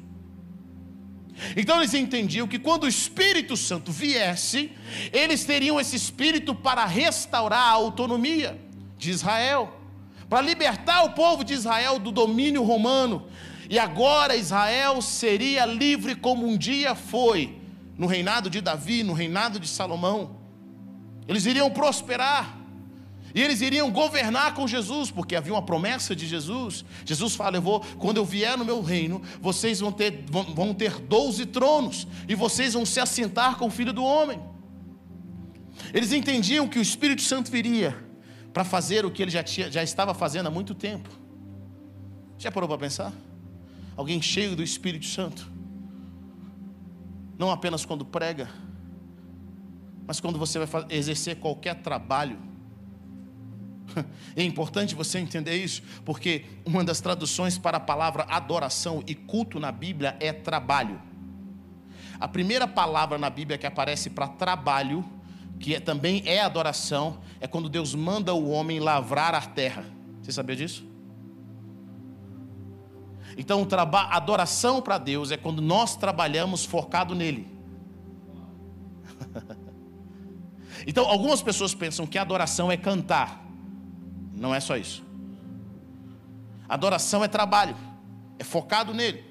Então 1.56 1.78
eles 1.78 1.94
entendiam 1.94 2.48
que 2.48 2.58
quando 2.58 2.84
o 2.84 2.88
Espírito 2.88 3.56
Santo 3.56 3.92
viesse, 3.92 4.72
eles 5.12 5.44
teriam 5.44 5.78
esse 5.78 5.96
espírito 5.96 6.54
para 6.54 6.84
restaurar 6.84 7.60
a 7.60 7.70
autonomia 7.70 8.58
de 8.96 9.10
Israel, 9.10 9.72
para 10.28 10.40
libertar 10.40 11.04
o 11.04 11.10
povo 11.10 11.44
de 11.44 11.54
Israel 11.54 11.98
do 11.98 12.10
domínio 12.10 12.62
romano, 12.62 13.26
e 13.68 13.78
agora 13.78 14.34
Israel 14.34 15.02
seria 15.02 15.66
livre 15.66 16.14
como 16.14 16.46
um 16.46 16.56
dia 16.56 16.94
foi, 16.94 17.58
no 17.96 18.06
reinado 18.06 18.48
de 18.48 18.60
Davi, 18.60 19.02
no 19.02 19.12
reinado 19.12 19.60
de 19.60 19.68
Salomão. 19.68 20.36
Eles 21.26 21.44
iriam 21.44 21.70
prosperar. 21.70 22.56
E 23.34 23.42
eles 23.42 23.60
iriam 23.60 23.90
governar 23.90 24.54
com 24.54 24.66
Jesus, 24.66 25.10
porque 25.10 25.36
havia 25.36 25.52
uma 25.52 25.60
promessa 25.60 26.16
de 26.16 26.26
Jesus. 26.26 26.82
Jesus 27.04 27.34
fala: 27.36 27.58
eu 27.58 27.62
vou, 27.62 27.80
quando 27.98 28.16
eu 28.16 28.24
vier 28.24 28.56
no 28.56 28.64
meu 28.64 28.80
reino, 28.80 29.20
vocês 29.40 29.80
vão 29.80 29.92
ter, 29.92 30.24
vão, 30.30 30.44
vão 30.54 30.74
ter 30.74 30.98
12 30.98 31.44
tronos, 31.46 32.06
e 32.26 32.34
vocês 32.34 32.72
vão 32.72 32.86
se 32.86 32.98
assentar 32.98 33.56
com 33.56 33.66
o 33.66 33.70
filho 33.70 33.92
do 33.92 34.02
homem. 34.02 34.40
Eles 35.92 36.12
entendiam 36.12 36.66
que 36.66 36.78
o 36.78 36.82
Espírito 36.82 37.20
Santo 37.20 37.50
viria 37.50 38.02
para 38.52 38.64
fazer 38.64 39.04
o 39.04 39.10
que 39.10 39.22
ele 39.22 39.30
já, 39.30 39.42
tinha, 39.42 39.70
já 39.70 39.82
estava 39.82 40.14
fazendo 40.14 40.46
há 40.46 40.50
muito 40.50 40.74
tempo. 40.74 41.10
Já 42.38 42.50
parou 42.50 42.68
para 42.68 42.78
pensar? 42.78 43.12
Alguém 43.98 44.22
cheio 44.22 44.54
do 44.54 44.62
Espírito 44.62 45.06
Santo. 45.06 45.50
Não 47.36 47.50
apenas 47.50 47.84
quando 47.84 48.04
prega, 48.04 48.48
mas 50.06 50.20
quando 50.20 50.38
você 50.38 50.64
vai 50.64 50.86
exercer 50.90 51.36
qualquer 51.36 51.74
trabalho. 51.82 52.38
É 54.36 54.42
importante 54.44 54.94
você 54.94 55.18
entender 55.18 55.56
isso, 55.56 55.82
porque 56.04 56.44
uma 56.64 56.84
das 56.84 57.00
traduções 57.00 57.58
para 57.58 57.78
a 57.78 57.80
palavra 57.80 58.24
adoração 58.28 59.02
e 59.04 59.14
culto 59.14 59.58
na 59.58 59.72
Bíblia 59.72 60.16
é 60.20 60.32
trabalho. 60.32 61.00
A 62.20 62.28
primeira 62.28 62.68
palavra 62.68 63.18
na 63.18 63.28
Bíblia 63.28 63.58
que 63.58 63.66
aparece 63.66 64.10
para 64.10 64.28
trabalho, 64.28 65.04
que 65.58 65.74
é, 65.74 65.80
também 65.80 66.22
é 66.24 66.40
adoração, 66.40 67.20
é 67.40 67.48
quando 67.48 67.68
Deus 67.68 67.94
manda 67.94 68.32
o 68.32 68.50
homem 68.50 68.78
lavrar 68.78 69.34
a 69.34 69.40
terra. 69.40 69.84
Você 70.22 70.30
sabia 70.30 70.54
disso? 70.54 70.87
Então, 73.38 73.64
adoração 74.10 74.82
para 74.82 74.98
Deus 74.98 75.30
é 75.30 75.36
quando 75.36 75.62
nós 75.62 75.94
trabalhamos 75.94 76.64
focado 76.64 77.14
nele. 77.14 77.46
então, 80.84 81.06
algumas 81.06 81.40
pessoas 81.40 81.72
pensam 81.72 82.04
que 82.04 82.18
adoração 82.18 82.70
é 82.70 82.76
cantar. 82.76 83.46
Não 84.34 84.52
é 84.52 84.58
só 84.58 84.76
isso. 84.76 85.04
Adoração 86.68 87.22
é 87.22 87.28
trabalho, 87.28 87.76
é 88.40 88.44
focado 88.44 88.92
nele. 88.92 89.24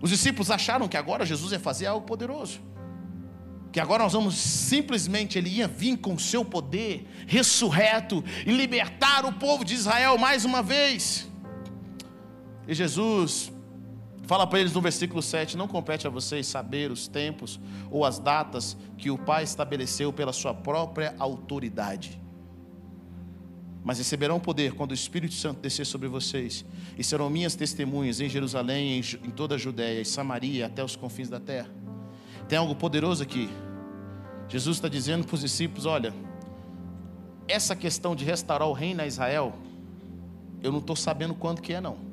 Os 0.00 0.08
discípulos 0.08 0.50
acharam 0.50 0.88
que 0.88 0.96
agora 0.96 1.26
Jesus 1.26 1.52
ia 1.52 1.60
fazer 1.60 1.84
algo 1.84 2.06
poderoso. 2.06 2.60
Que 3.70 3.78
agora 3.78 4.04
nós 4.04 4.14
vamos 4.14 4.36
simplesmente, 4.36 5.36
ele 5.36 5.50
ia 5.50 5.68
vir 5.68 5.98
com 5.98 6.18
seu 6.18 6.46
poder 6.46 7.06
ressurreto 7.26 8.24
e 8.46 8.52
libertar 8.52 9.26
o 9.26 9.34
povo 9.34 9.66
de 9.66 9.74
Israel 9.74 10.16
mais 10.16 10.46
uma 10.46 10.62
vez. 10.62 11.27
E 12.68 12.74
Jesus 12.74 13.50
fala 14.24 14.46
para 14.46 14.60
eles 14.60 14.74
no 14.74 14.82
versículo 14.82 15.22
7: 15.22 15.56
Não 15.56 15.66
compete 15.66 16.06
a 16.06 16.10
vocês 16.10 16.46
saber 16.46 16.92
os 16.92 17.08
tempos 17.08 17.58
ou 17.90 18.04
as 18.04 18.18
datas 18.18 18.76
que 18.98 19.10
o 19.10 19.16
Pai 19.16 19.42
estabeleceu 19.42 20.12
pela 20.12 20.34
sua 20.34 20.52
própria 20.52 21.14
autoridade. 21.18 22.20
Mas 23.82 23.96
receberão 23.96 24.38
poder 24.38 24.74
quando 24.74 24.90
o 24.90 24.94
Espírito 24.94 25.32
Santo 25.32 25.60
descer 25.60 25.86
sobre 25.86 26.08
vocês, 26.08 26.62
e 26.98 27.02
serão 27.02 27.30
minhas 27.30 27.54
testemunhas 27.54 28.20
em 28.20 28.28
Jerusalém, 28.28 29.00
em 29.00 29.30
toda 29.30 29.54
a 29.54 29.58
Judéia, 29.58 30.02
em 30.02 30.04
Samaria, 30.04 30.66
até 30.66 30.84
os 30.84 30.94
confins 30.94 31.30
da 31.30 31.40
terra. 31.40 31.70
Tem 32.46 32.58
algo 32.58 32.74
poderoso 32.74 33.22
aqui. 33.22 33.48
Jesus 34.46 34.76
está 34.76 34.88
dizendo 34.88 35.26
para 35.26 35.36
os 35.36 35.40
discípulos: 35.40 35.86
olha, 35.86 36.12
essa 37.46 37.74
questão 37.74 38.14
de 38.14 38.26
restaurar 38.26 38.68
o 38.68 38.74
reino 38.74 39.00
a 39.00 39.06
Israel, 39.06 39.54
eu 40.62 40.70
não 40.70 40.80
estou 40.80 40.96
sabendo 40.96 41.34
quando 41.34 41.62
que 41.62 41.72
é, 41.72 41.80
não. 41.80 42.07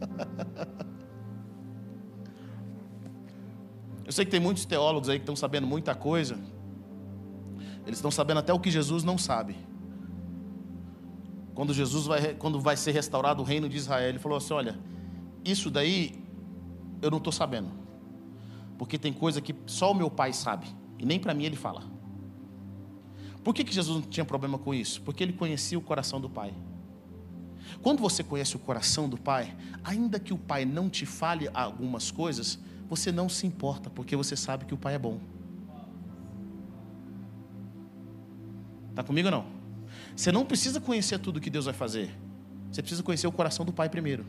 Eu 4.04 4.12
sei 4.12 4.24
que 4.24 4.30
tem 4.30 4.40
muitos 4.40 4.64
teólogos 4.64 5.08
aí 5.08 5.18
que 5.18 5.22
estão 5.22 5.36
sabendo 5.36 5.66
muita 5.66 5.94
coisa. 5.94 6.36
Eles 7.86 7.98
estão 7.98 8.10
sabendo 8.10 8.38
até 8.38 8.52
o 8.52 8.58
que 8.58 8.70
Jesus 8.70 9.04
não 9.04 9.16
sabe. 9.16 9.56
Quando 11.54 11.72
Jesus 11.72 12.06
vai, 12.06 12.34
quando 12.34 12.58
vai 12.58 12.76
ser 12.76 12.90
restaurado 12.90 13.40
o 13.42 13.44
reino 13.44 13.68
de 13.68 13.76
Israel, 13.76 14.08
ele 14.08 14.18
falou 14.18 14.38
assim: 14.38 14.52
olha, 14.52 14.78
isso 15.44 15.70
daí 15.70 16.24
eu 17.00 17.10
não 17.10 17.18
estou 17.18 17.32
sabendo. 17.32 17.70
Porque 18.76 18.98
tem 18.98 19.12
coisa 19.12 19.40
que 19.40 19.54
só 19.66 19.92
o 19.92 19.94
meu 19.94 20.10
pai 20.10 20.32
sabe. 20.32 20.66
E 20.98 21.06
nem 21.06 21.18
para 21.18 21.34
mim 21.34 21.44
ele 21.44 21.56
fala. 21.56 21.84
Por 23.44 23.54
que, 23.54 23.64
que 23.64 23.72
Jesus 23.72 24.02
não 24.02 24.10
tinha 24.10 24.24
problema 24.24 24.58
com 24.58 24.74
isso? 24.74 25.00
Porque 25.02 25.22
ele 25.22 25.32
conhecia 25.32 25.78
o 25.78 25.82
coração 25.82 26.20
do 26.20 26.28
pai. 26.28 26.52
Quando 27.82 28.00
você 28.00 28.22
conhece 28.22 28.56
o 28.56 28.58
coração 28.58 29.08
do 29.08 29.16
Pai, 29.16 29.56
ainda 29.82 30.20
que 30.20 30.32
o 30.32 30.38
Pai 30.38 30.64
não 30.64 30.90
te 30.90 31.06
fale 31.06 31.48
algumas 31.54 32.10
coisas, 32.10 32.58
você 32.88 33.10
não 33.10 33.28
se 33.28 33.46
importa, 33.46 33.88
porque 33.88 34.14
você 34.14 34.36
sabe 34.36 34.64
que 34.66 34.74
o 34.74 34.76
Pai 34.76 34.94
é 34.94 34.98
bom. 34.98 35.18
Está 38.90 39.02
comigo 39.02 39.28
ou 39.28 39.32
não? 39.32 39.46
Você 40.14 40.30
não 40.30 40.44
precisa 40.44 40.80
conhecer 40.80 41.18
tudo 41.18 41.40
que 41.40 41.48
Deus 41.48 41.64
vai 41.64 41.74
fazer. 41.74 42.14
Você 42.70 42.82
precisa 42.82 43.02
conhecer 43.02 43.26
o 43.26 43.32
coração 43.32 43.64
do 43.64 43.72
Pai 43.72 43.88
primeiro. 43.88 44.26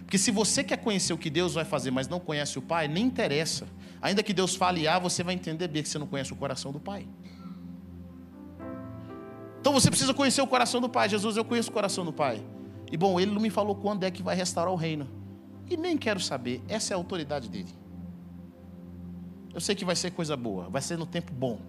Porque 0.00 0.18
se 0.18 0.30
você 0.30 0.62
quer 0.62 0.76
conhecer 0.78 1.12
o 1.12 1.18
que 1.18 1.30
Deus 1.30 1.54
vai 1.54 1.64
fazer, 1.64 1.90
mas 1.90 2.08
não 2.08 2.20
conhece 2.20 2.58
o 2.58 2.62
Pai, 2.62 2.86
nem 2.86 3.06
interessa. 3.06 3.66
Ainda 4.02 4.22
que 4.22 4.32
Deus 4.32 4.54
fale 4.54 4.86
A, 4.86 4.98
você 4.98 5.22
vai 5.22 5.34
entender 5.34 5.68
B, 5.68 5.82
que 5.82 5.88
você 5.88 5.98
não 5.98 6.06
conhece 6.06 6.32
o 6.32 6.36
coração 6.36 6.72
do 6.72 6.80
Pai. 6.80 7.06
Então 9.60 9.72
você 9.72 9.90
precisa 9.90 10.14
conhecer 10.14 10.40
o 10.40 10.46
coração 10.46 10.80
do 10.80 10.88
Pai. 10.88 11.08
Jesus, 11.08 11.36
eu 11.36 11.44
conheço 11.44 11.70
o 11.70 11.72
coração 11.72 12.04
do 12.04 12.12
Pai. 12.12 12.42
E 12.90 12.96
bom, 12.96 13.20
ele 13.20 13.30
não 13.30 13.40
me 13.40 13.50
falou 13.50 13.74
quando 13.74 14.04
é 14.04 14.10
que 14.10 14.22
vai 14.22 14.34
restaurar 14.34 14.72
o 14.72 14.76
reino. 14.76 15.06
E 15.68 15.76
nem 15.76 15.96
quero 15.96 16.18
saber, 16.18 16.62
essa 16.66 16.92
é 16.92 16.94
a 16.94 16.96
autoridade 16.96 17.48
dele. 17.48 17.68
Eu 19.54 19.60
sei 19.60 19.74
que 19.74 19.84
vai 19.84 19.94
ser 19.94 20.10
coisa 20.12 20.36
boa, 20.36 20.68
vai 20.68 20.80
ser 20.80 20.96
no 20.96 21.06
tempo 21.06 21.32
bom, 21.32 21.60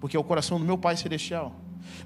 porque 0.00 0.16
é 0.16 0.20
o 0.20 0.24
coração 0.24 0.58
do 0.58 0.64
meu 0.64 0.76
Pai 0.76 0.96
celestial. 0.96 1.54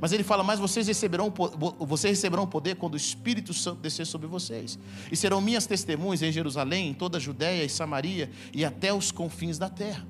Mas 0.01 0.13
ele 0.13 0.23
fala: 0.23 0.43
Mas 0.43 0.59
vocês 0.59 0.87
receberão, 0.87 1.33
vocês 1.81 2.17
receberão 2.17 2.47
poder 2.47 2.77
quando 2.77 2.95
o 2.95 2.97
Espírito 2.97 3.55
Santo 3.55 3.81
descer 3.81 4.07
sobre 4.07 4.27
vocês, 4.27 4.79
e 5.11 5.17
serão 5.17 5.41
minhas 5.41 5.67
testemunhas 5.67 6.23
em 6.23 6.33
Jerusalém, 6.33 6.91
em 6.91 6.95
toda 6.95 7.19
a 7.19 7.21
Judéia 7.21 7.65
e 7.65 7.69
Samaria 7.69 8.31
e 8.53 8.65
até 8.65 8.93
os 8.93 9.11
confins 9.11 9.59
da 9.59 9.69
terra. 9.69 10.07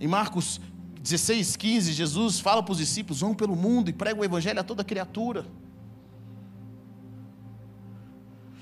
Em 0.00 0.06
Marcos 0.06 0.60
16, 1.04 1.56
15, 1.56 1.92
Jesus 1.92 2.40
fala 2.40 2.62
para 2.62 2.72
os 2.72 2.78
discípulos: 2.78 3.20
vão 3.20 3.34
pelo 3.34 3.54
mundo 3.54 3.90
e 3.90 3.92
pregam 3.92 4.22
o 4.22 4.24
evangelho 4.24 4.58
a 4.58 4.64
toda 4.64 4.82
criatura. 4.82 5.44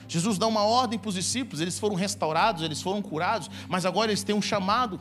Jesus 0.09 0.39
dá 0.39 0.49
uma 0.49 0.63
ordem 0.65 0.99
para 0.99 1.09
os 1.09 1.15
discípulos, 1.15 1.61
eles 1.61 1.79
foram 1.79 1.95
restaurados, 1.95 2.65
eles 2.65 2.83
foram 2.83 3.01
curados, 3.01 3.49
mas 3.69 3.87
agora 3.87 4.11
eles 4.11 4.25
têm 4.25 4.35
um 4.35 4.43
chamado. 4.43 5.01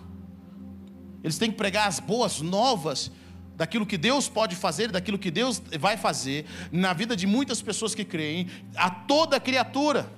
Eles 1.23 1.39
têm 1.39 1.49
que 1.49 1.57
pregar 1.57 1.87
as 1.87 1.99
boas 1.99 2.41
novas 2.41 3.11
daquilo 3.55 3.87
que 3.87 3.97
Deus 3.97 4.29
pode 4.29 4.55
fazer, 4.55 4.91
daquilo 4.91 5.17
que 5.17 5.31
Deus 5.31 5.59
vai 5.79 5.97
fazer 5.97 6.45
na 6.71 6.93
vida 6.93 7.15
de 7.15 7.25
muitas 7.25 7.59
pessoas 7.59 7.95
que 7.95 8.05
creem, 8.05 8.47
a 8.75 8.91
toda 8.91 9.39
criatura. 9.39 10.11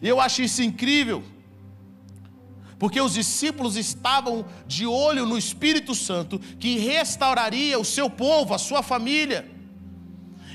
Eu 0.00 0.20
acho 0.20 0.42
isso 0.42 0.62
incrível, 0.62 1.24
porque 2.82 3.00
os 3.00 3.14
discípulos 3.14 3.76
estavam 3.76 4.44
de 4.66 4.84
olho 4.84 5.24
no 5.24 5.38
Espírito 5.38 5.94
Santo 5.94 6.40
que 6.40 6.78
restauraria 6.78 7.78
o 7.78 7.84
seu 7.84 8.10
povo, 8.10 8.54
a 8.54 8.58
sua 8.58 8.82
família. 8.82 9.48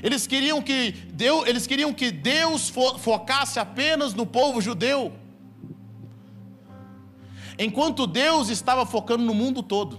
Eles 0.02 0.26
queriam 0.26 0.60
que 0.60 0.92
Deus, 1.14 1.48
eles 1.48 1.66
queriam 1.66 1.90
que 1.90 2.10
Deus 2.10 2.68
focasse 2.98 3.58
apenas 3.58 4.12
no 4.12 4.26
povo 4.26 4.60
judeu. 4.60 5.10
Enquanto 7.58 8.06
Deus 8.06 8.50
estava 8.50 8.84
focando 8.84 9.24
no 9.24 9.32
mundo 9.32 9.62
todo. 9.62 9.98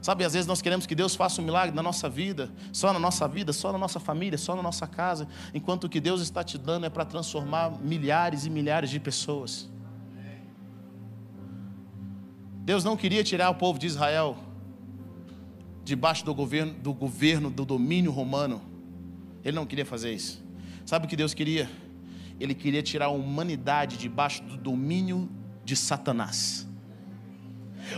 Sabe, 0.00 0.24
às 0.24 0.32
vezes 0.32 0.46
nós 0.46 0.62
queremos 0.62 0.86
que 0.86 0.94
Deus 0.94 1.14
faça 1.14 1.42
um 1.42 1.44
milagre 1.44 1.76
na 1.76 1.82
nossa 1.82 2.08
vida, 2.08 2.50
só 2.72 2.90
na 2.90 2.98
nossa 2.98 3.28
vida, 3.28 3.52
só 3.52 3.70
na 3.70 3.76
nossa 3.76 4.00
família, 4.00 4.38
só 4.38 4.56
na 4.56 4.62
nossa 4.62 4.86
casa, 4.86 5.28
enquanto 5.52 5.84
o 5.84 5.88
que 5.90 6.00
Deus 6.00 6.22
está 6.22 6.42
te 6.42 6.56
dando 6.56 6.86
é 6.86 6.88
para 6.88 7.04
transformar 7.04 7.70
milhares 7.82 8.46
e 8.46 8.50
milhares 8.50 8.88
de 8.88 8.98
pessoas. 8.98 9.68
Deus 12.60 12.84
não 12.84 12.96
queria 12.96 13.24
tirar 13.24 13.50
o 13.50 13.54
povo 13.54 13.78
de 13.78 13.86
Israel 13.86 14.36
debaixo 15.82 16.24
do 16.24 16.34
governo, 16.34 16.72
do 16.74 16.92
governo, 16.92 17.50
do 17.50 17.64
domínio 17.64 18.12
romano. 18.12 18.62
Ele 19.44 19.56
não 19.56 19.66
queria 19.66 19.86
fazer 19.86 20.12
isso. 20.12 20.44
Sabe 20.84 21.06
o 21.06 21.08
que 21.08 21.16
Deus 21.16 21.34
queria? 21.34 21.68
Ele 22.38 22.54
queria 22.54 22.82
tirar 22.82 23.06
a 23.06 23.10
humanidade 23.10 23.96
debaixo 23.96 24.42
do 24.42 24.56
domínio 24.56 25.28
de 25.64 25.74
Satanás. 25.74 26.69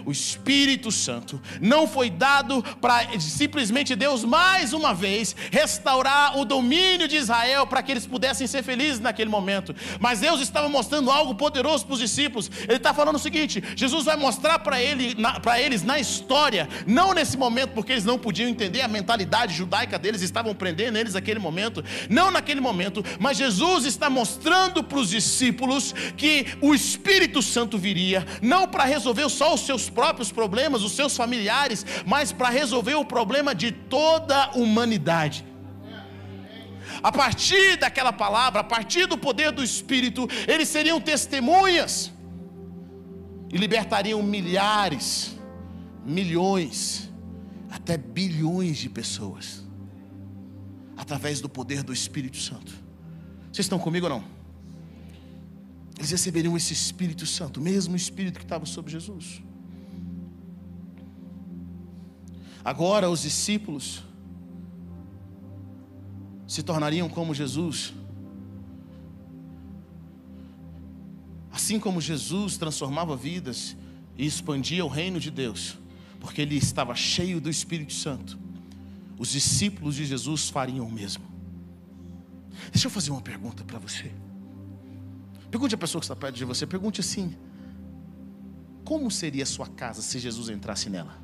O 0.05 0.13
Espírito 0.13 0.91
Santo 0.91 1.41
não 1.61 1.87
foi 1.87 2.11
dado 2.11 2.63
para 2.81 3.19
simplesmente 3.21 3.95
Deus 3.95 4.25
mais 4.25 4.73
uma 4.73 4.95
vez 4.95 5.35
restaurar 5.51 6.39
o 6.39 6.45
domínio 6.45 7.09
de 7.09 7.17
Israel 7.17 7.67
para 7.67 7.83
que 7.83 7.91
eles 7.91 8.07
pudessem 8.07 8.47
ser 8.47 8.63
felizes 8.63 9.01
naquele 9.01 9.31
momento. 9.31 9.75
Mas 10.01 10.21
Deus 10.21 10.41
estava 10.41 10.69
mostrando 10.69 11.11
algo 11.11 11.35
poderoso 11.35 11.85
para 11.87 11.95
os 11.95 12.01
discípulos. 12.01 12.51
Ele 12.63 12.77
está 12.77 12.95
falando 12.95 13.17
o 13.17 13.19
seguinte: 13.19 13.63
Jesus 13.77 14.05
vai 14.05 14.17
mostrar 14.17 14.59
para 14.59 14.81
ele, 14.81 15.17
eles 15.59 15.83
na 15.83 15.99
história, 15.99 16.69
não 16.87 17.15
nesse 17.15 17.37
momento, 17.37 17.71
porque 17.71 17.93
eles 17.93 18.05
não 18.05 18.19
podiam 18.19 18.49
entender 18.49 18.81
a 18.81 18.89
mentalidade 18.89 19.55
judaica 19.55 19.99
deles, 19.99 20.23
estavam 20.23 20.55
prendendo 20.55 20.99
eles 20.99 21.15
naquele 21.15 21.39
momento, 21.39 21.85
não 22.09 22.31
naquele 22.31 22.61
momento, 22.61 23.05
mas 23.19 23.37
Jesus 23.37 23.85
está 23.85 24.09
mostrando 24.09 24.83
para 24.83 24.99
os 24.99 25.11
discípulos 25.11 25.95
que 26.17 26.47
o 26.61 26.75
Espírito 26.75 27.43
Santo 27.43 27.79
viria, 27.79 28.27
não 28.41 28.67
para 28.67 28.85
resolver 28.85 29.29
só 29.29 29.55
os 29.55 29.61
seus 29.61 29.82
seus 29.83 29.91
próprios 29.91 30.31
problemas, 30.31 30.83
os 30.83 30.93
seus 30.93 31.17
familiares, 31.17 31.85
mas 32.07 32.33
para 32.33 32.49
resolver 32.49 32.95
o 32.95 33.05
problema 33.05 33.55
de 33.55 33.73
toda 33.73 34.45
a 34.45 34.51
humanidade. 34.53 35.45
A 37.03 37.11
partir 37.11 37.77
daquela 37.79 38.13
palavra, 38.13 38.61
a 38.61 38.65
partir 38.65 39.07
do 39.07 39.17
poder 39.17 39.51
do 39.51 39.63
Espírito, 39.63 40.29
eles 40.47 40.69
seriam 40.69 41.01
testemunhas 41.01 42.13
e 43.53 43.57
libertariam 43.57 44.23
milhares, 44.23 45.37
milhões, 46.05 47.11
até 47.71 47.97
bilhões 47.97 48.79
de 48.79 48.89
pessoas, 48.89 49.67
através 50.97 51.41
do 51.41 51.49
poder 51.49 51.83
do 51.83 51.93
Espírito 51.93 52.37
Santo. 52.37 52.73
Vocês 53.51 53.65
estão 53.65 53.79
comigo 53.79 54.07
ou 54.07 54.13
não? 54.13 54.25
Eles 55.99 56.11
receberiam 56.11 56.57
esse 56.57 56.73
Espírito 56.73 57.27
Santo, 57.27 57.61
o 57.61 57.63
mesmo 57.63 57.95
Espírito 57.95 58.39
que 58.39 58.45
estava 58.45 58.67
sobre 58.67 58.91
Jesus. 58.91 59.41
Agora 62.65 63.11
os 63.11 63.23
discípulos 63.23 64.03
se 66.47 66.63
tornariam 66.63 67.09
como 67.09 67.35
Jesus. 67.35 67.93
Assim 71.51 71.79
como 71.81 72.01
Jesus 72.01 72.57
transformava 72.57 73.17
vidas 73.17 73.77
e 74.17 74.27
expandia 74.27 74.85
o 74.85 74.89
reino 74.89 75.19
de 75.19 75.31
Deus, 75.31 75.79
porque 76.21 76.43
ele 76.43 76.57
estava 76.57 76.95
cheio 76.95 77.41
do 77.41 77.51
Espírito 77.51 77.93
Santo, 77.93 78.39
os 79.19 79.31
discípulos 79.31 79.97
de 79.97 80.05
Jesus 80.05 80.49
fariam 80.49 80.87
o 80.87 80.93
mesmo. 80.93 81.25
Deixa 82.71 82.87
eu 82.87 82.91
fazer 82.91 83.11
uma 83.11 83.21
pergunta 83.21 83.65
para 83.65 83.79
você. 83.79 84.13
Pergunte 85.51 85.75
a 85.75 85.79
pessoa 85.79 86.01
que 86.01 86.05
está 86.05 86.17
perto 86.17 86.37
de 86.37 86.45
você, 86.45 86.67
pergunte 86.67 87.01
assim: 87.01 87.37
Como 88.85 89.11
seria 89.11 89.43
a 89.43 89.47
sua 89.47 89.67
casa 89.67 90.01
se 90.01 90.19
Jesus 90.19 90.49
entrasse 90.49 90.89
nela? 90.89 91.21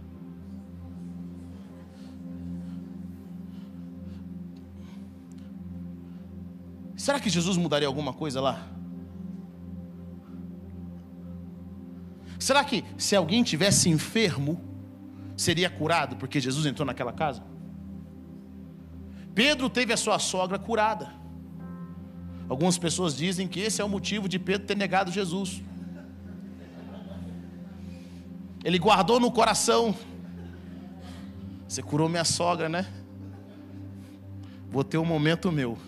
Será 7.08 7.18
que 7.18 7.30
Jesus 7.30 7.56
mudaria 7.56 7.88
alguma 7.88 8.12
coisa 8.12 8.38
lá? 8.38 8.68
Será 12.38 12.62
que 12.62 12.84
se 12.98 13.16
alguém 13.16 13.42
tivesse 13.42 13.88
enfermo, 13.88 14.60
seria 15.34 15.70
curado 15.70 16.16
porque 16.16 16.38
Jesus 16.38 16.66
entrou 16.66 16.84
naquela 16.84 17.10
casa? 17.10 17.42
Pedro 19.34 19.70
teve 19.70 19.90
a 19.90 19.96
sua 19.96 20.18
sogra 20.18 20.58
curada. 20.58 21.10
Algumas 22.46 22.76
pessoas 22.76 23.16
dizem 23.16 23.48
que 23.48 23.60
esse 23.60 23.80
é 23.80 23.84
o 23.86 23.88
motivo 23.88 24.28
de 24.28 24.38
Pedro 24.38 24.66
ter 24.66 24.76
negado 24.76 25.10
Jesus. 25.10 25.62
Ele 28.62 28.78
guardou 28.78 29.18
no 29.18 29.32
coração. 29.32 29.96
Você 31.66 31.82
curou 31.82 32.06
minha 32.06 32.26
sogra, 32.26 32.68
né? 32.68 32.86
Vou 34.70 34.84
ter 34.84 34.98
um 34.98 35.06
momento 35.06 35.50
meu. 35.50 35.78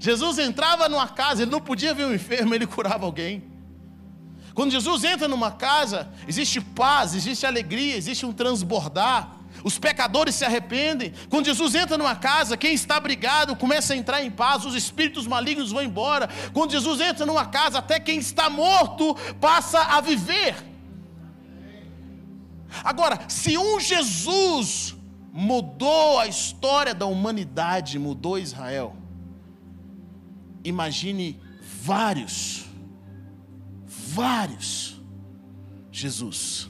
Jesus 0.00 0.38
entrava 0.38 0.88
numa 0.88 1.06
casa, 1.06 1.42
ele 1.42 1.50
não 1.50 1.60
podia 1.60 1.92
ver 1.92 2.06
um 2.06 2.14
enfermo, 2.14 2.54
ele 2.54 2.66
curava 2.66 3.04
alguém. 3.04 3.44
Quando 4.54 4.72
Jesus 4.72 5.04
entra 5.04 5.28
numa 5.28 5.52
casa, 5.52 6.08
existe 6.26 6.58
paz, 6.58 7.14
existe 7.14 7.44
alegria, 7.44 7.96
existe 7.96 8.24
um 8.24 8.32
transbordar. 8.32 9.36
Os 9.62 9.78
pecadores 9.78 10.34
se 10.34 10.44
arrependem. 10.44 11.12
Quando 11.28 11.44
Jesus 11.44 11.74
entra 11.74 11.98
numa 11.98 12.16
casa, 12.16 12.56
quem 12.56 12.72
está 12.72 12.98
brigado 12.98 13.54
começa 13.54 13.92
a 13.92 13.96
entrar 13.96 14.24
em 14.24 14.30
paz, 14.30 14.64
os 14.64 14.74
espíritos 14.74 15.26
malignos 15.26 15.70
vão 15.70 15.82
embora. 15.82 16.30
Quando 16.54 16.70
Jesus 16.70 16.98
entra 16.98 17.26
numa 17.26 17.44
casa, 17.44 17.78
até 17.78 18.00
quem 18.00 18.18
está 18.18 18.48
morto 18.48 19.14
passa 19.38 19.80
a 19.80 20.00
viver. 20.00 20.56
Agora, 22.82 23.20
se 23.28 23.58
um 23.58 23.78
Jesus 23.78 24.96
mudou 25.30 26.18
a 26.18 26.26
história 26.26 26.94
da 26.94 27.04
humanidade, 27.04 27.98
mudou 27.98 28.38
Israel, 28.38 28.96
imagine 30.64 31.40
vários, 31.82 32.66
vários 33.86 35.00
Jesus. 35.90 36.68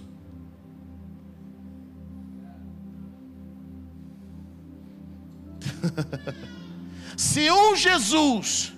Se 7.16 7.50
um 7.50 7.76
Jesus 7.76 8.72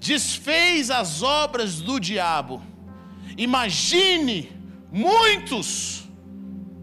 desfez 0.00 0.90
as 0.90 1.22
obras 1.22 1.80
do 1.80 1.98
diabo, 1.98 2.62
imagine 3.36 4.52
muitos 4.92 6.08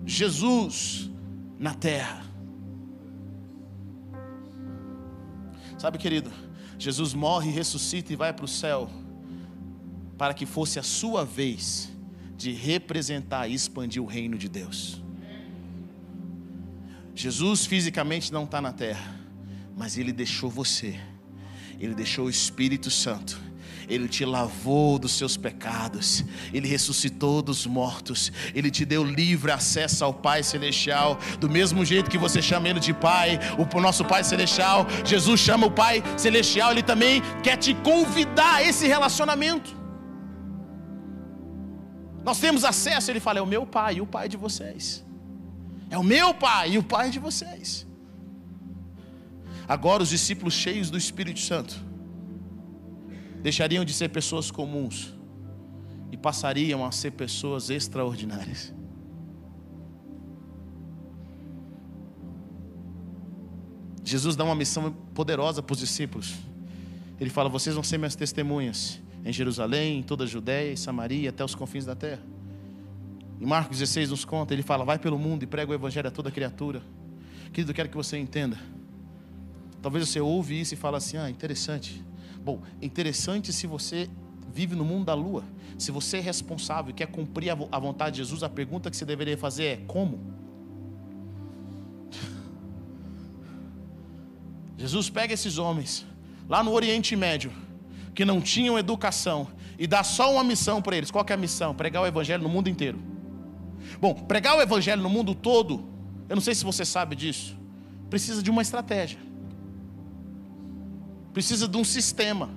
Jesus 0.05 1.09
na 1.57 1.73
terra. 1.73 2.23
Sabe, 5.77 5.97
querido, 5.97 6.31
Jesus 6.83 7.13
morre, 7.13 7.49
ressuscita 7.49 8.11
e 8.11 8.15
vai 8.17 8.33
para 8.33 8.43
o 8.43 8.47
céu, 8.47 8.89
para 10.17 10.33
que 10.33 10.45
fosse 10.45 10.77
a 10.79 10.83
sua 10.83 11.23
vez 11.23 11.89
de 12.35 12.51
representar 12.51 13.47
e 13.47 13.53
expandir 13.53 14.03
o 14.03 14.05
reino 14.05 14.37
de 14.37 14.49
Deus. 14.49 15.01
Jesus 17.15 17.65
fisicamente 17.65 18.33
não 18.33 18.43
está 18.43 18.59
na 18.59 18.73
terra, 18.73 19.17
mas 19.77 19.97
Ele 19.97 20.11
deixou 20.11 20.49
você, 20.49 20.99
Ele 21.79 21.95
deixou 21.95 22.25
o 22.25 22.29
Espírito 22.29 22.91
Santo 22.91 23.39
ele 23.87 24.07
te 24.07 24.23
lavou 24.25 24.97
dos 24.97 25.13
seus 25.13 25.35
pecados, 25.35 26.23
Ele 26.53 26.67
ressuscitou 26.67 27.41
dos 27.41 27.65
mortos, 27.65 28.31
Ele 28.53 28.71
te 28.71 28.85
deu 28.85 29.03
livre 29.03 29.51
acesso 29.51 30.03
ao 30.05 30.13
Pai 30.13 30.43
Celestial, 30.43 31.17
do 31.39 31.49
mesmo 31.49 31.83
jeito 31.83 32.09
que 32.09 32.17
você 32.17 32.41
chama 32.41 32.69
Ele 32.69 32.79
de 32.79 32.93
Pai, 32.93 33.39
o 33.57 33.81
nosso 33.81 34.05
Pai 34.05 34.23
Celestial, 34.23 34.87
Jesus 35.05 35.39
chama 35.39 35.67
o 35.67 35.71
Pai 35.71 36.03
Celestial, 36.17 36.71
Ele 36.71 36.83
também 36.83 37.21
quer 37.41 37.57
te 37.57 37.73
convidar 37.75 38.55
a 38.55 38.63
esse 38.63 38.87
relacionamento. 38.87 39.75
Nós 42.23 42.39
temos 42.39 42.63
acesso, 42.63 43.11
Ele 43.11 43.19
fala: 43.19 43.39
é 43.39 43.41
o 43.41 43.47
meu 43.47 43.65
Pai 43.65 43.95
e 43.95 44.01
o 44.01 44.05
Pai 44.05 44.29
de 44.29 44.37
vocês, 44.37 45.03
é 45.89 45.97
o 45.97 46.03
meu 46.03 46.33
Pai 46.33 46.71
e 46.71 46.77
o 46.77 46.83
Pai 46.83 47.09
de 47.09 47.19
vocês. 47.19 47.85
Agora, 49.67 50.03
os 50.03 50.09
discípulos 50.09 50.53
cheios 50.53 50.89
do 50.89 50.97
Espírito 50.97 51.39
Santo, 51.39 51.92
deixariam 53.43 53.83
de 53.83 53.93
ser 53.93 54.07
pessoas 54.07 54.49
comuns 54.49 55.13
e 56.11 56.15
passariam 56.15 56.85
a 56.85 56.91
ser 56.91 57.11
pessoas 57.11 57.69
extraordinárias. 57.69 58.73
Jesus 64.03 64.35
dá 64.35 64.45
uma 64.45 64.55
missão 64.55 64.91
poderosa 65.13 65.61
para 65.61 65.73
os 65.73 65.79
discípulos. 65.79 66.35
Ele 67.19 67.29
fala: 67.29 67.49
Vocês 67.49 67.75
vão 67.75 67.83
ser 67.83 67.97
minhas 67.97 68.15
testemunhas 68.15 69.01
em 69.25 69.33
Jerusalém, 69.33 69.99
em 69.99 70.03
toda 70.03 70.23
a 70.23 70.27
Judéia 70.27 70.71
e 70.71 70.77
Samaria, 70.77 71.29
até 71.29 71.43
os 71.43 71.53
confins 71.53 71.85
da 71.85 71.95
terra. 71.95 72.21
Em 73.41 73.45
Marcos 73.45 73.79
16 73.79 74.09
nos 74.11 74.23
conta, 74.23 74.53
ele 74.53 74.63
fala: 74.63 74.85
Vai 74.85 74.97
pelo 74.97 75.19
mundo 75.19 75.43
e 75.43 75.47
prega 75.47 75.69
o 75.69 75.75
evangelho 75.75 76.07
a 76.07 76.11
toda 76.11 76.31
criatura. 76.31 76.81
Querido, 77.51 77.71
eu 77.71 77.75
quero 77.75 77.89
que 77.89 77.97
você 77.97 78.17
entenda. 78.17 78.57
Talvez 79.81 80.07
você 80.07 80.21
ouve 80.21 80.59
isso 80.59 80.73
e 80.73 80.77
fala 80.77 80.97
assim: 80.97 81.17
Ah, 81.17 81.29
interessante. 81.29 82.03
Bom, 82.43 82.61
interessante 82.81 83.53
se 83.53 83.65
você 83.65 84.09
vive 84.53 84.75
no 84.75 84.85
mundo 84.85 85.05
da 85.05 85.13
lua. 85.13 85.43
Se 85.77 85.91
você 85.91 86.17
é 86.17 86.21
responsável 86.21 86.91
e 86.91 86.93
quer 86.93 87.07
cumprir 87.07 87.49
a 87.49 87.79
vontade 87.79 88.15
de 88.15 88.21
Jesus, 88.21 88.43
a 88.43 88.49
pergunta 88.49 88.91
que 88.91 88.97
você 88.97 89.05
deveria 89.05 89.37
fazer 89.37 89.63
é: 89.63 89.77
Como? 89.87 90.19
Jesus 94.77 95.09
pega 95.09 95.33
esses 95.33 95.57
homens 95.57 96.05
lá 96.47 96.63
no 96.63 96.71
Oriente 96.71 97.15
Médio, 97.15 97.51
que 98.13 98.23
não 98.23 98.39
tinham 98.39 98.77
educação, 98.77 99.47
e 99.79 99.87
dá 99.87 100.03
só 100.03 100.31
uma 100.33 100.43
missão 100.43 100.81
para 100.81 100.95
eles. 100.95 101.09
Qual 101.09 101.25
é 101.27 101.33
a 101.33 101.37
missão? 101.37 101.73
Pregar 101.73 102.03
o 102.03 102.05
Evangelho 102.05 102.43
no 102.43 102.49
mundo 102.49 102.69
inteiro. 102.69 103.01
Bom, 103.99 104.13
pregar 104.13 104.55
o 104.57 104.61
Evangelho 104.61 105.01
no 105.01 105.09
mundo 105.09 105.33
todo, 105.33 105.85
eu 106.29 106.35
não 106.35 106.41
sei 106.41 106.53
se 106.53 106.63
você 106.63 106.85
sabe 106.85 107.15
disso, 107.15 107.57
precisa 108.09 108.43
de 108.43 108.51
uma 108.51 108.61
estratégia, 108.61 109.19
precisa 111.33 111.67
de 111.67 111.77
um 111.77 111.83
sistema. 111.83 112.49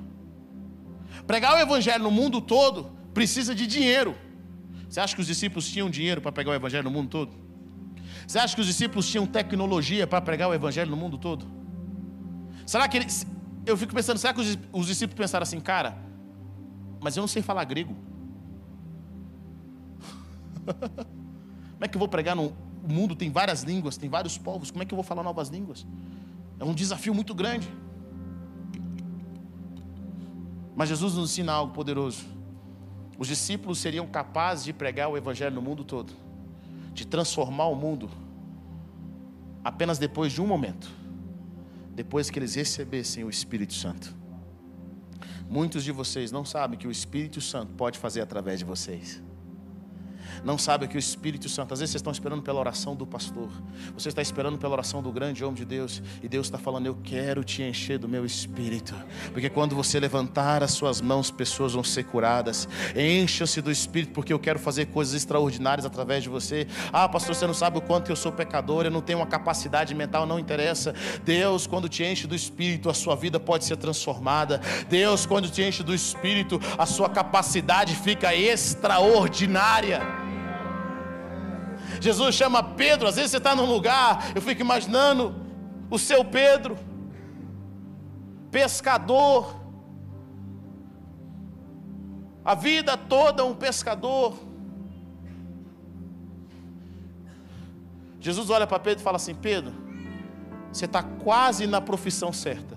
Pregar 1.27 1.57
o 1.57 1.59
Evangelho 1.59 2.05
no 2.05 2.11
mundo 2.11 2.41
todo 2.41 2.93
precisa 3.13 3.55
de 3.55 3.67
dinheiro. 3.67 4.15
Você 4.89 5.01
acha 5.01 5.15
que 5.15 5.21
os 5.21 5.27
discípulos 5.27 5.69
tinham 5.69 5.91
dinheiro 5.91 6.21
para 6.21 6.31
pregar 6.31 6.53
o 6.53 6.55
Evangelho 6.55 6.85
no 6.85 6.91
mundo 6.91 7.09
todo? 7.09 7.33
Você 8.27 8.39
acha 8.39 8.55
que 8.55 8.61
os 8.61 8.67
discípulos 8.67 9.09
tinham 9.09 9.27
tecnologia 9.27 10.07
para 10.07 10.21
pregar 10.21 10.49
o 10.49 10.55
Evangelho 10.55 10.91
no 10.91 10.97
mundo 10.97 11.19
todo? 11.19 11.47
Será 12.65 12.87
que 12.89 12.99
eles. 12.99 13.27
Eu 13.65 13.77
fico 13.77 13.95
pensando, 13.95 14.19
será 14.19 14.33
que 14.33 14.41
os, 14.41 14.59
os 14.73 14.87
discípulos 14.87 15.19
pensaram 15.19 15.43
assim, 15.43 15.59
cara, 15.59 15.99
mas 17.01 17.17
eu 17.17 17.21
não 17.21 17.29
sei 17.29 17.43
falar 17.43 17.65
grego? 17.65 17.97
Como 20.67 21.85
é 21.85 21.89
que 21.89 21.97
eu 21.97 21.99
vou 21.99 22.09
pregar 22.09 22.37
no 22.37 22.55
o 22.87 22.93
mundo 22.93 23.17
tem 23.17 23.31
várias 23.31 23.63
línguas, 23.65 23.97
tem 23.97 24.09
vários 24.09 24.39
povos, 24.39 24.71
como 24.71 24.83
é 24.83 24.87
que 24.87 24.95
eu 24.95 24.97
vou 24.97 25.03
falar 25.03 25.25
novas 25.25 25.49
línguas? 25.49 25.85
É 26.59 26.65
um 26.65 26.73
desafio 26.73 27.13
muito 27.13 27.35
grande. 27.35 27.69
Mas 30.77 30.91
Jesus 30.91 31.15
nos 31.15 31.31
ensina 31.31 31.53
algo 31.53 31.73
poderoso. 31.73 32.25
Os 33.19 33.27
discípulos 33.27 33.79
seriam 33.79 34.07
capazes 34.07 34.65
de 34.65 34.73
pregar 34.73 35.09
o 35.09 35.17
evangelho 35.17 35.55
no 35.55 35.63
mundo 35.63 35.83
todo, 35.83 36.13
de 36.93 37.07
transformar 37.07 37.67
o 37.67 37.75
mundo 37.75 38.11
apenas 39.65 39.99
depois 39.99 40.33
de 40.33 40.41
um 40.41 40.47
momento 40.47 40.89
depois 41.97 42.29
que 42.29 42.39
eles 42.39 42.55
recebessem 42.55 43.25
o 43.25 43.31
Espírito 43.31 43.73
Santo. 43.73 44.15
Muitos 45.49 45.83
de 45.83 45.91
vocês 45.91 46.31
não 46.31 46.45
sabem 46.45 46.79
que 46.79 46.87
o 46.87 46.91
Espírito 46.91 47.41
Santo 47.41 47.73
pode 47.73 47.99
fazer 47.99 48.21
através 48.21 48.59
de 48.59 48.67
vocês 48.67 49.23
não 50.45 50.59
sabe 50.59 50.89
que 50.89 50.97
o 50.97 50.99
Espírito 50.99 51.49
Santo, 51.49 51.75
às 51.75 51.81
vezes 51.81 51.93
vocês 51.93 52.01
estão 52.01 52.13
esperando 52.13 52.43
pela 52.43 52.59
oração 52.59 52.95
do 52.95 53.07
pastor, 53.07 53.49
você 53.95 54.09
está 54.09 54.23
esperando 54.23 54.59
pela 54.59 54.73
oração 54.73 55.03
do 55.03 55.11
grande 55.11 55.45
homem 55.45 55.57
de 55.57 55.65
Deus, 55.65 56.03
e 56.23 56.29
Deus 56.29 56.47
está 56.47 56.59
falando: 56.59 56.87
Eu 56.87 56.97
quero 57.03 57.45
te 57.45 57.63
encher 57.63 57.99
do 57.99 58.09
meu 58.09 58.25
Espírito, 58.25 58.95
porque 59.33 59.49
quando 59.49 59.75
você 59.75 59.99
levantar 59.99 60.63
as 60.63 60.73
suas 60.73 61.01
mãos, 61.01 61.31
pessoas 61.31 61.73
vão 61.73 61.85
ser 61.85 62.05
curadas. 62.05 62.69
Encha-se 62.95 63.61
do 63.61 63.71
Espírito, 63.71 64.13
porque 64.13 64.33
eu 64.33 64.39
quero 64.39 64.59
fazer 64.59 64.87
coisas 64.87 65.15
extraordinárias 65.15 65.85
através 65.87 66.23
de 66.23 66.29
você. 66.29 66.67
Ah, 66.93 67.09
pastor, 67.09 67.35
você 67.35 67.47
não 67.47 67.55
sabe 67.55 67.79
o 67.79 67.81
quanto 67.81 68.11
eu 68.11 68.17
sou 68.17 68.33
pecador, 68.33 68.85
eu 68.85 68.91
não 68.91 69.01
tenho 69.01 69.19
uma 69.19 69.27
capacidade 69.27 69.95
mental, 69.95 70.27
não 70.27 70.39
interessa. 70.39 70.95
Deus, 71.25 71.67
quando 71.67 71.89
te 71.89 72.05
enche 72.05 72.27
do 72.27 72.35
Espírito, 72.35 72.91
a 72.91 72.95
sua 72.95 73.17
vida 73.17 73.39
pode 73.39 73.65
ser 73.65 73.77
transformada. 73.77 74.61
Deus, 74.89 75.27
quando 75.27 75.51
te 75.51 75.63
enche 75.63 75.83
do 75.83 75.95
Espírito, 75.95 76.61
a 76.77 76.87
sua 76.87 77.09
capacidade 77.09 77.95
fica 77.95 78.35
extraordinária. 78.35 80.01
Jesus 82.01 82.35
chama 82.35 82.63
Pedro, 82.63 83.09
às 83.09 83.17
vezes 83.17 83.31
você 83.31 83.37
está 83.39 83.55
num 83.55 83.67
lugar, 83.67 84.33
eu 84.35 84.43
fico 84.43 84.61
imaginando 84.61 85.35
o 85.91 85.99
seu 85.99 86.25
Pedro, 86.25 86.77
pescador, 88.51 89.57
a 92.45 92.55
vida 92.55 92.97
toda 92.97 93.45
um 93.45 93.55
pescador. 93.55 94.35
Jesus 98.21 98.51
olha 98.51 98.67
para 98.67 98.79
Pedro 98.79 99.01
e 99.01 99.05
fala 99.05 99.17
assim: 99.17 99.35
Pedro, 99.35 99.73
você 100.73 100.85
está 100.85 101.03
quase 101.03 101.67
na 101.67 101.81
profissão 101.81 102.33
certa. 102.33 102.77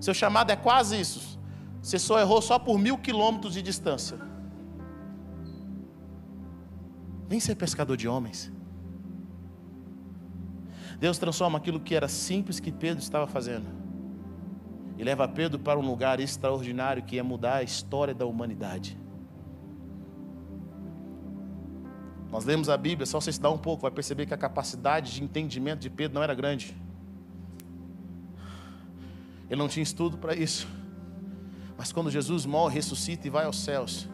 Seu 0.00 0.14
chamado 0.14 0.50
é 0.50 0.56
quase 0.56 1.00
isso. 1.00 1.38
Você 1.82 1.98
só 1.98 2.18
errou 2.18 2.40
só 2.40 2.58
por 2.58 2.78
mil 2.78 2.96
quilômetros 2.96 3.52
de 3.52 3.60
distância. 3.60 4.18
Vem 7.28 7.40
ser 7.40 7.54
pescador 7.54 7.96
de 7.96 8.06
homens. 8.06 8.52
Deus 10.98 11.18
transforma 11.18 11.58
aquilo 11.58 11.80
que 11.80 11.94
era 11.94 12.08
simples 12.08 12.60
que 12.60 12.70
Pedro 12.70 13.02
estava 13.02 13.26
fazendo 13.26 13.66
e 14.96 15.02
leva 15.02 15.26
Pedro 15.26 15.58
para 15.58 15.78
um 15.78 15.82
lugar 15.82 16.20
extraordinário 16.20 17.02
que 17.02 17.16
ia 17.16 17.24
mudar 17.24 17.56
a 17.56 17.62
história 17.62 18.14
da 18.14 18.24
humanidade. 18.26 18.98
Nós 22.30 22.44
lemos 22.44 22.68
a 22.68 22.76
Bíblia, 22.76 23.06
só 23.06 23.20
você 23.20 23.30
estudar 23.30 23.50
um 23.50 23.58
pouco, 23.58 23.82
vai 23.82 23.90
perceber 23.90 24.26
que 24.26 24.34
a 24.34 24.36
capacidade 24.36 25.12
de 25.12 25.22
entendimento 25.22 25.80
de 25.80 25.90
Pedro 25.90 26.14
não 26.14 26.22
era 26.22 26.34
grande. 26.34 26.76
Ele 29.48 29.58
não 29.58 29.68
tinha 29.68 29.82
estudo 29.82 30.18
para 30.18 30.34
isso. 30.34 30.66
Mas 31.76 31.92
quando 31.92 32.10
Jesus 32.10 32.46
morre, 32.46 32.74
ressuscita 32.74 33.26
e 33.26 33.30
vai 33.30 33.44
aos 33.44 33.60
céus, 33.60 34.08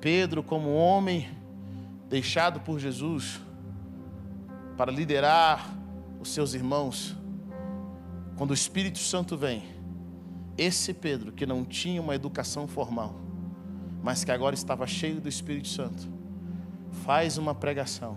Pedro, 0.00 0.42
como 0.42 0.74
homem 0.74 1.28
deixado 2.14 2.60
por 2.60 2.78
Jesus 2.78 3.40
para 4.76 4.92
liderar 4.92 5.76
os 6.20 6.28
seus 6.28 6.54
irmãos, 6.54 7.16
quando 8.36 8.52
o 8.52 8.54
Espírito 8.54 9.00
Santo 9.00 9.36
vem, 9.36 9.64
esse 10.56 10.94
Pedro, 10.94 11.32
que 11.32 11.44
não 11.44 11.64
tinha 11.64 12.00
uma 12.00 12.14
educação 12.14 12.68
formal, 12.68 13.16
mas 14.00 14.22
que 14.22 14.30
agora 14.30 14.54
estava 14.54 14.86
cheio 14.86 15.20
do 15.20 15.28
Espírito 15.28 15.66
Santo, 15.66 16.08
faz 17.04 17.36
uma 17.36 17.52
pregação, 17.52 18.16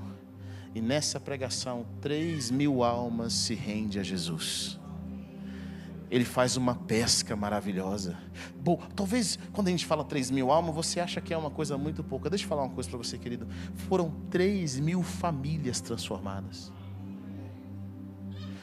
e 0.76 0.80
nessa 0.80 1.20
pregação, 1.20 1.84
três 2.00 2.52
mil 2.52 2.84
almas 2.84 3.34
se 3.34 3.56
rendem 3.56 4.00
a 4.00 4.04
Jesus 4.04 4.80
ele 6.10 6.26
faz 6.26 6.56
uma 6.56 6.76
pesca 6.76 7.36
maravilhosa. 7.36 8.18
Bom, 8.56 8.80
talvez 8.96 9.38
quando 9.52 9.68
a 9.68 9.72
gente 9.72 9.86
fala 9.86 10.04
3 10.04 10.32
mil 10.32 10.52
almas, 10.52 10.74
você 10.74 11.00
acha 11.00 11.20
que 11.20 11.34
é 11.34 11.38
uma 11.38 11.52
coisa 11.52 11.78
muito 11.78 12.04
pouca. 12.04 12.30
Deixa 12.30 12.46
eu 12.46 12.50
falar 12.50 12.64
uma 12.64 12.74
coisa 12.74 12.90
para 12.90 12.98
você, 12.98 13.18
querido. 13.18 13.48
Foram 13.90 14.12
3 14.30 14.80
mil 14.80 15.04
famílias 15.04 15.82
transformadas. 15.82 16.72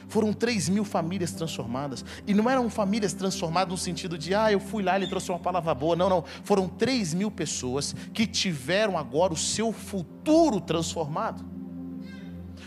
Foram 0.07 0.31
3 0.33 0.69
mil 0.69 0.85
famílias 0.85 1.31
transformadas. 1.31 2.03
E 2.25 2.33
não 2.33 2.49
eram 2.49 2.69
famílias 2.69 3.13
transformadas 3.13 3.71
no 3.71 3.77
sentido 3.77 4.17
de, 4.17 4.33
ah, 4.33 4.51
eu 4.51 4.59
fui 4.59 4.83
lá, 4.83 4.95
ele 4.95 5.07
trouxe 5.07 5.31
uma 5.31 5.39
palavra 5.39 5.73
boa. 5.73 5.95
Não, 5.95 6.09
não. 6.09 6.23
Foram 6.43 6.67
3 6.67 7.13
mil 7.13 7.29
pessoas 7.29 7.95
que 8.13 8.25
tiveram 8.25 8.97
agora 8.97 9.33
o 9.33 9.37
seu 9.37 9.71
futuro 9.71 10.59
transformado. 10.59 11.45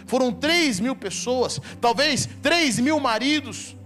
Foram 0.06 0.32
3 0.32 0.80
mil 0.80 0.96
pessoas, 0.96 1.60
talvez 1.80 2.28
3 2.40 2.78
mil 2.78 2.98
maridos, 2.98 3.76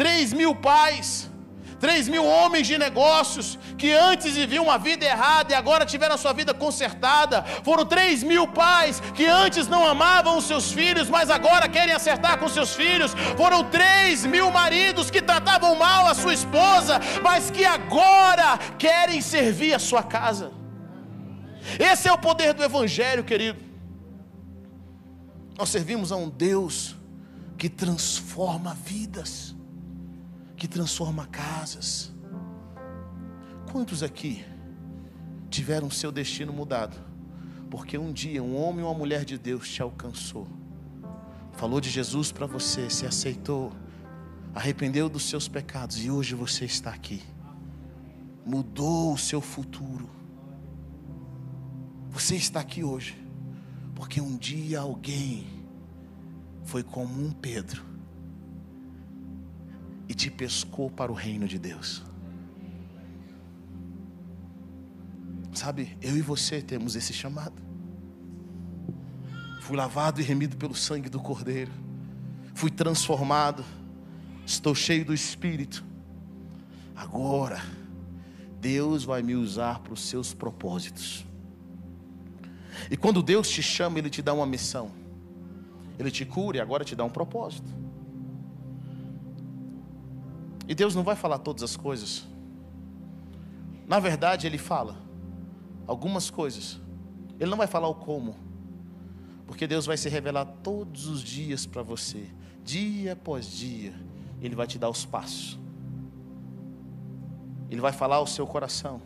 Três 0.00 0.32
mil 0.32 0.54
pais, 0.54 1.30
três 1.78 2.08
mil 2.08 2.24
homens 2.24 2.66
de 2.66 2.78
negócios 2.78 3.58
que 3.76 3.92
antes 3.92 4.34
viviam 4.34 4.64
uma 4.64 4.78
vida 4.78 5.04
errada 5.04 5.52
e 5.52 5.54
agora 5.54 5.84
tiveram 5.84 6.14
a 6.14 6.16
sua 6.16 6.32
vida 6.32 6.54
consertada. 6.54 7.42
Foram 7.62 7.84
três 7.84 8.22
mil 8.22 8.48
pais 8.48 8.98
que 9.14 9.26
antes 9.26 9.68
não 9.68 9.86
amavam 9.86 10.38
os 10.38 10.46
seus 10.46 10.72
filhos, 10.72 11.10
mas 11.10 11.28
agora 11.28 11.68
querem 11.68 11.94
acertar 11.94 12.38
com 12.38 12.48
seus 12.48 12.74
filhos. 12.74 13.12
Foram 13.36 13.62
três 13.64 14.24
mil 14.24 14.50
maridos 14.50 15.10
que 15.10 15.20
tratavam 15.20 15.74
mal 15.74 16.06
a 16.06 16.14
sua 16.14 16.32
esposa, 16.32 16.98
mas 17.22 17.50
que 17.50 17.66
agora 17.66 18.56
querem 18.78 19.20
servir 19.20 19.74
a 19.74 19.78
sua 19.78 20.02
casa. 20.02 20.50
Esse 21.78 22.08
é 22.08 22.12
o 22.12 22.16
poder 22.16 22.54
do 22.54 22.64
Evangelho, 22.64 23.22
querido. 23.22 23.60
Nós 25.58 25.68
servimos 25.68 26.10
a 26.10 26.16
um 26.16 26.30
Deus 26.30 26.96
que 27.58 27.68
transforma 27.68 28.74
vidas 28.82 29.59
que 30.60 30.68
transforma 30.68 31.26
casas. 31.26 32.12
Quantos 33.72 34.02
aqui 34.02 34.44
tiveram 35.48 35.90
seu 35.90 36.12
destino 36.12 36.52
mudado? 36.52 36.94
Porque 37.70 37.96
um 37.96 38.12
dia 38.12 38.42
um 38.42 38.54
homem 38.54 38.84
ou 38.84 38.90
uma 38.90 38.98
mulher 38.98 39.24
de 39.24 39.38
Deus 39.38 39.70
te 39.70 39.80
alcançou, 39.80 40.46
falou 41.52 41.80
de 41.80 41.88
Jesus 41.88 42.30
para 42.30 42.44
você, 42.44 42.90
se 42.90 43.06
aceitou, 43.06 43.72
arrependeu 44.54 45.08
dos 45.08 45.22
seus 45.22 45.48
pecados 45.48 46.04
e 46.04 46.10
hoje 46.10 46.34
você 46.34 46.66
está 46.66 46.90
aqui. 46.90 47.22
Mudou 48.44 49.14
o 49.14 49.18
seu 49.18 49.40
futuro. 49.40 50.10
Você 52.10 52.36
está 52.36 52.60
aqui 52.60 52.84
hoje 52.84 53.16
porque 53.94 54.20
um 54.20 54.36
dia 54.36 54.80
alguém 54.80 55.46
foi 56.64 56.82
como 56.82 57.24
um 57.24 57.30
Pedro 57.30 57.89
e 60.10 60.14
te 60.14 60.28
pescou 60.28 60.90
para 60.90 61.12
o 61.12 61.14
reino 61.14 61.46
de 61.46 61.56
Deus. 61.56 62.02
Sabe, 65.54 65.96
eu 66.02 66.16
e 66.16 66.20
você 66.20 66.60
temos 66.60 66.96
esse 66.96 67.12
chamado. 67.12 67.62
Fui 69.60 69.76
lavado 69.76 70.20
e 70.20 70.24
remido 70.24 70.56
pelo 70.56 70.74
sangue 70.74 71.08
do 71.08 71.20
Cordeiro. 71.20 71.70
Fui 72.54 72.72
transformado. 72.72 73.64
Estou 74.44 74.74
cheio 74.74 75.04
do 75.04 75.14
Espírito. 75.14 75.84
Agora, 76.96 77.62
Deus 78.60 79.04
vai 79.04 79.22
me 79.22 79.36
usar 79.36 79.78
para 79.78 79.92
os 79.92 80.02
seus 80.02 80.34
propósitos. 80.34 81.24
E 82.90 82.96
quando 82.96 83.22
Deus 83.22 83.48
te 83.48 83.62
chama, 83.62 84.00
Ele 84.00 84.10
te 84.10 84.22
dá 84.22 84.34
uma 84.34 84.44
missão. 84.44 84.90
Ele 86.00 86.10
te 86.10 86.24
cura 86.24 86.56
e 86.56 86.60
agora 86.60 86.84
te 86.84 86.96
dá 86.96 87.04
um 87.04 87.10
propósito. 87.10 87.70
E 90.70 90.74
Deus 90.74 90.94
não 90.94 91.02
vai 91.02 91.16
falar 91.16 91.38
todas 91.38 91.64
as 91.64 91.76
coisas. 91.76 92.24
Na 93.88 93.98
verdade, 93.98 94.46
Ele 94.46 94.56
fala 94.56 94.96
algumas 95.84 96.30
coisas. 96.30 96.78
Ele 97.40 97.50
não 97.50 97.58
vai 97.58 97.66
falar 97.66 97.88
o 97.88 97.94
como. 97.96 98.36
Porque 99.48 99.66
Deus 99.66 99.84
vai 99.84 99.96
se 99.96 100.08
revelar 100.08 100.44
todos 100.44 101.08
os 101.08 101.22
dias 101.22 101.66
para 101.66 101.82
você, 101.82 102.24
dia 102.64 103.14
após 103.14 103.50
dia. 103.50 103.92
Ele 104.40 104.54
vai 104.54 104.64
te 104.64 104.78
dar 104.78 104.88
os 104.88 105.04
passos. 105.04 105.58
Ele 107.68 107.80
vai 107.80 107.92
falar 107.92 108.16
ao 108.16 108.26
seu 108.28 108.46
coração. 108.46 109.02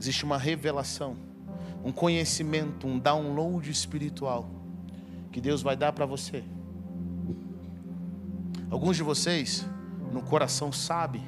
Existe 0.00 0.24
uma 0.24 0.38
revelação, 0.38 1.14
um 1.84 1.92
conhecimento, 1.92 2.86
um 2.86 2.98
download 2.98 3.70
espiritual 3.70 4.48
que 5.30 5.42
Deus 5.42 5.60
vai 5.60 5.76
dar 5.76 5.92
para 5.92 6.06
você. 6.06 6.42
Alguns 8.70 8.96
de 8.96 9.02
vocês, 9.02 9.66
no 10.12 10.22
coração, 10.22 10.70
sabe 10.70 11.22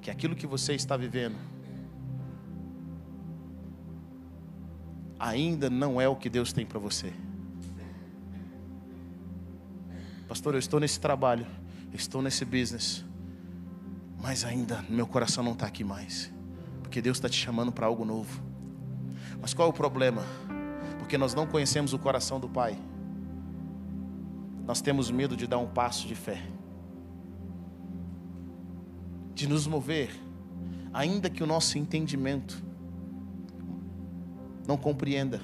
que 0.00 0.10
aquilo 0.10 0.36
que 0.36 0.46
você 0.46 0.74
está 0.74 0.96
vivendo 0.96 1.36
ainda 5.18 5.68
não 5.68 6.00
é 6.00 6.08
o 6.08 6.14
que 6.14 6.30
Deus 6.30 6.52
tem 6.52 6.64
para 6.64 6.78
você. 6.78 7.12
Pastor, 10.28 10.54
eu 10.54 10.58
estou 10.58 10.78
nesse 10.78 11.00
trabalho, 11.00 11.46
estou 11.92 12.22
nesse 12.22 12.44
business, 12.44 13.04
mas 14.20 14.44
ainda 14.44 14.84
meu 14.88 15.06
coração 15.06 15.42
não 15.42 15.52
está 15.52 15.66
aqui 15.66 15.82
mais, 15.82 16.30
porque 16.82 17.00
Deus 17.00 17.16
está 17.16 17.28
te 17.28 17.36
chamando 17.36 17.72
para 17.72 17.86
algo 17.86 18.04
novo. 18.04 18.42
Mas 19.40 19.54
qual 19.54 19.68
é 19.68 19.70
o 19.70 19.74
problema? 19.74 20.22
Porque 20.98 21.16
nós 21.16 21.34
não 21.34 21.46
conhecemos 21.46 21.92
o 21.92 21.98
coração 21.98 22.38
do 22.38 22.48
Pai, 22.48 22.78
nós 24.66 24.82
temos 24.82 25.10
medo 25.10 25.34
de 25.34 25.46
dar 25.46 25.58
um 25.58 25.66
passo 25.66 26.06
de 26.06 26.14
fé, 26.14 26.42
de 29.38 29.46
nos 29.46 29.68
mover, 29.68 30.10
ainda 30.92 31.30
que 31.30 31.44
o 31.44 31.46
nosso 31.46 31.78
entendimento 31.78 32.60
não 34.66 34.76
compreenda, 34.76 35.40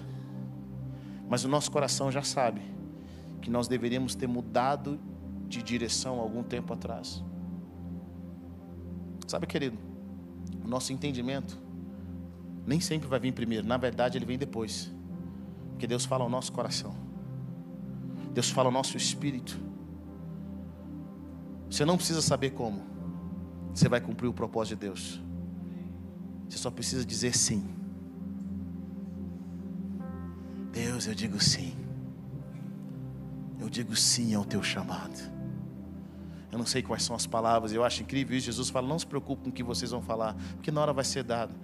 mas 1.28 1.44
o 1.44 1.48
nosso 1.48 1.70
coração 1.70 2.10
já 2.10 2.20
sabe 2.20 2.60
que 3.40 3.48
nós 3.48 3.68
deveríamos 3.68 4.16
ter 4.16 4.26
mudado 4.26 4.98
de 5.46 5.62
direção 5.62 6.18
algum 6.18 6.42
tempo 6.42 6.72
atrás. 6.72 7.22
Sabe, 9.28 9.46
querido, 9.46 9.78
o 10.64 10.66
nosso 10.66 10.92
entendimento 10.92 11.56
nem 12.66 12.80
sempre 12.80 13.06
vai 13.06 13.20
vir 13.20 13.32
primeiro, 13.32 13.64
na 13.64 13.76
verdade, 13.76 14.18
ele 14.18 14.24
vem 14.24 14.36
depois, 14.36 14.90
porque 15.70 15.86
Deus 15.86 16.04
fala 16.04 16.24
ao 16.24 16.30
nosso 16.30 16.50
coração, 16.50 16.96
Deus 18.32 18.50
fala 18.50 18.66
ao 18.66 18.72
nosso 18.72 18.96
espírito. 18.96 19.56
Você 21.70 21.84
não 21.84 21.96
precisa 21.96 22.20
saber 22.20 22.50
como, 22.50 22.93
você 23.74 23.88
vai 23.88 24.00
cumprir 24.00 24.28
o 24.28 24.32
propósito 24.32 24.78
de 24.78 24.86
Deus, 24.86 25.20
você 26.48 26.58
só 26.58 26.70
precisa 26.70 27.04
dizer 27.04 27.36
sim. 27.36 27.66
Deus, 30.72 31.06
eu 31.06 31.14
digo 31.14 31.40
sim. 31.40 31.76
Eu 33.60 33.68
digo 33.68 33.96
sim 33.96 34.34
ao 34.34 34.44
teu 34.44 34.62
chamado. 34.62 35.32
Eu 36.52 36.58
não 36.58 36.66
sei 36.66 36.82
quais 36.82 37.02
são 37.02 37.16
as 37.16 37.26
palavras, 37.26 37.72
eu 37.72 37.82
acho 37.82 38.02
incrível 38.02 38.36
isso. 38.36 38.46
Jesus 38.46 38.70
fala: 38.70 38.86
não 38.86 38.98
se 38.98 39.06
preocupe 39.06 39.42
com 39.42 39.50
o 39.50 39.52
que 39.52 39.62
vocês 39.62 39.90
vão 39.90 40.02
falar, 40.02 40.34
porque 40.54 40.70
na 40.70 40.80
hora 40.80 40.92
vai 40.92 41.04
ser 41.04 41.24
dado. 41.24 41.54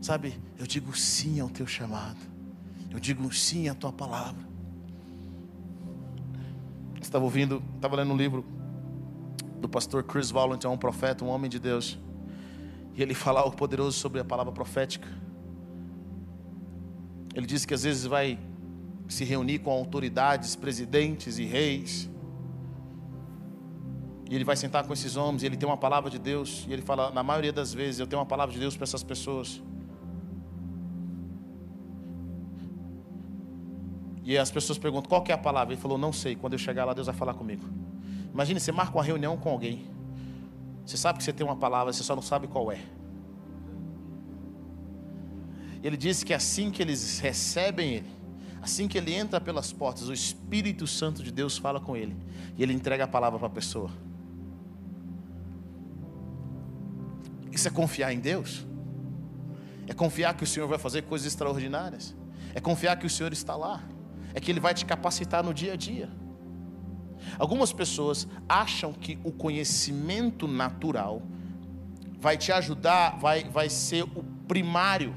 Sabe, 0.00 0.40
eu 0.58 0.66
digo 0.66 0.96
sim 0.96 1.40
ao 1.40 1.50
teu 1.50 1.66
chamado. 1.66 2.18
Eu 2.90 3.00
digo 3.00 3.30
sim 3.34 3.68
à 3.68 3.74
tua 3.74 3.92
palavra. 3.92 4.46
Estava 7.00 7.24
ouvindo, 7.24 7.62
estava 7.76 7.96
lendo 7.96 8.12
um 8.12 8.16
livro 8.16 8.44
do 9.64 9.68
pastor 9.68 10.02
Chris 10.04 10.30
Valentin, 10.30 10.66
um 10.66 10.76
profeta, 10.76 11.24
um 11.24 11.28
homem 11.28 11.48
de 11.48 11.58
Deus. 11.58 11.98
E 12.94 13.02
ele 13.02 13.14
fala 13.14 13.40
algo 13.40 13.56
poderoso 13.56 13.98
sobre 13.98 14.20
a 14.20 14.24
palavra 14.24 14.52
profética. 14.52 15.08
Ele 17.34 17.46
disse 17.46 17.66
que 17.66 17.72
às 17.72 17.82
vezes 17.82 18.04
vai 18.04 18.38
se 19.08 19.24
reunir 19.24 19.60
com 19.60 19.70
autoridades, 19.70 20.54
presidentes 20.54 21.38
e 21.38 21.44
reis. 21.44 22.10
E 24.30 24.34
ele 24.34 24.44
vai 24.44 24.54
sentar 24.54 24.86
com 24.86 24.92
esses 24.92 25.16
homens, 25.16 25.42
e 25.42 25.46
ele 25.46 25.56
tem 25.56 25.66
uma 25.66 25.78
palavra 25.78 26.10
de 26.10 26.18
Deus, 26.18 26.66
e 26.68 26.72
ele 26.74 26.82
fala, 26.82 27.10
na 27.10 27.22
maioria 27.22 27.52
das 27.52 27.72
vezes, 27.72 28.00
eu 28.00 28.06
tenho 28.06 28.20
uma 28.20 28.26
palavra 28.26 28.52
de 28.52 28.60
Deus 28.60 28.76
para 28.76 28.84
essas 28.84 29.02
pessoas. 29.02 29.62
E 34.22 34.36
as 34.36 34.50
pessoas 34.50 34.78
perguntam, 34.78 35.08
qual 35.08 35.22
que 35.22 35.32
é 35.32 35.34
a 35.34 35.38
palavra? 35.38 35.72
Ele 35.72 35.80
falou, 35.80 35.96
não 35.96 36.12
sei, 36.12 36.36
quando 36.36 36.52
eu 36.52 36.58
chegar 36.58 36.84
lá, 36.84 36.92
Deus 36.92 37.06
vai 37.06 37.16
falar 37.16 37.32
comigo. 37.32 37.64
Imagine, 38.34 38.58
você 38.58 38.72
marca 38.72 38.98
uma 38.98 39.04
reunião 39.04 39.36
com 39.36 39.48
alguém. 39.48 39.86
Você 40.84 40.96
sabe 40.96 41.18
que 41.18 41.24
você 41.24 41.32
tem 41.32 41.46
uma 41.46 41.56
palavra, 41.56 41.92
você 41.92 42.02
só 42.02 42.16
não 42.16 42.22
sabe 42.22 42.48
qual 42.48 42.70
é. 42.72 42.80
Ele 45.82 45.96
disse 45.96 46.24
que 46.26 46.34
assim 46.34 46.70
que 46.70 46.82
eles 46.82 47.20
recebem 47.20 47.94
ele, 47.94 48.10
assim 48.60 48.88
que 48.88 48.98
ele 48.98 49.14
entra 49.14 49.40
pelas 49.40 49.72
portas, 49.72 50.08
o 50.08 50.12
Espírito 50.12 50.86
Santo 50.86 51.22
de 51.22 51.30
Deus 51.30 51.56
fala 51.56 51.78
com 51.78 51.96
ele 51.96 52.16
e 52.56 52.62
ele 52.62 52.72
entrega 52.72 53.04
a 53.04 53.06
palavra 53.06 53.38
para 53.38 53.46
a 53.48 53.50
pessoa. 53.50 53.90
Isso 57.52 57.68
é 57.68 57.70
confiar 57.70 58.12
em 58.12 58.18
Deus? 58.18 58.66
É 59.86 59.94
confiar 59.94 60.34
que 60.34 60.42
o 60.42 60.46
Senhor 60.46 60.66
vai 60.66 60.78
fazer 60.78 61.02
coisas 61.02 61.26
extraordinárias? 61.26 62.16
É 62.52 62.60
confiar 62.60 62.98
que 62.98 63.06
o 63.06 63.10
Senhor 63.10 63.32
está 63.32 63.54
lá? 63.54 63.82
É 64.32 64.40
que 64.40 64.50
Ele 64.50 64.58
vai 64.58 64.74
te 64.74 64.84
capacitar 64.84 65.44
no 65.44 65.54
dia 65.54 65.74
a 65.74 65.76
dia? 65.76 66.10
Algumas 67.38 67.72
pessoas 67.72 68.26
acham 68.48 68.92
que 68.92 69.18
o 69.24 69.32
conhecimento 69.32 70.46
natural 70.46 71.22
vai 72.18 72.36
te 72.36 72.52
ajudar, 72.52 73.18
vai, 73.18 73.44
vai 73.44 73.68
ser 73.68 74.02
o 74.02 74.24
primário 74.46 75.14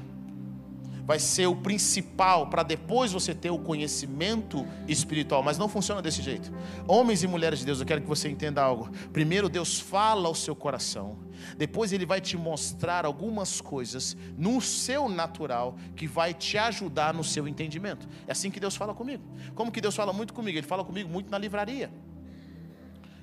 vai 1.08 1.18
ser 1.18 1.46
o 1.46 1.56
principal 1.56 2.48
para 2.48 2.62
depois 2.62 3.10
você 3.10 3.34
ter 3.34 3.48
o 3.48 3.58
conhecimento 3.58 4.66
espiritual, 4.86 5.42
mas 5.42 5.56
não 5.56 5.66
funciona 5.66 6.02
desse 6.02 6.20
jeito. 6.20 6.52
Homens 6.86 7.22
e 7.22 7.26
mulheres 7.26 7.60
de 7.60 7.64
Deus, 7.64 7.80
eu 7.80 7.86
quero 7.86 8.02
que 8.02 8.06
você 8.06 8.28
entenda 8.28 8.60
algo. 8.60 8.90
Primeiro, 9.10 9.48
Deus 9.48 9.80
fala 9.80 10.28
ao 10.28 10.34
seu 10.34 10.54
coração, 10.54 11.16
depois, 11.56 11.92
Ele 11.92 12.04
vai 12.04 12.20
te 12.20 12.36
mostrar 12.36 13.06
algumas 13.06 13.58
coisas 13.58 14.14
no 14.36 14.60
seu 14.60 15.08
natural 15.08 15.76
que 15.96 16.06
vai 16.06 16.34
te 16.34 16.58
ajudar 16.58 17.14
no 17.14 17.24
seu 17.24 17.48
entendimento. 17.48 18.06
É 18.26 18.32
assim 18.32 18.50
que 18.50 18.60
Deus 18.60 18.76
fala 18.76 18.94
comigo. 18.94 19.22
Como 19.54 19.72
que 19.72 19.80
Deus 19.80 19.96
fala 19.96 20.12
muito 20.12 20.34
comigo? 20.34 20.58
Ele 20.58 20.66
fala 20.66 20.84
comigo 20.84 21.08
muito 21.08 21.30
na 21.30 21.38
livraria. 21.38 21.90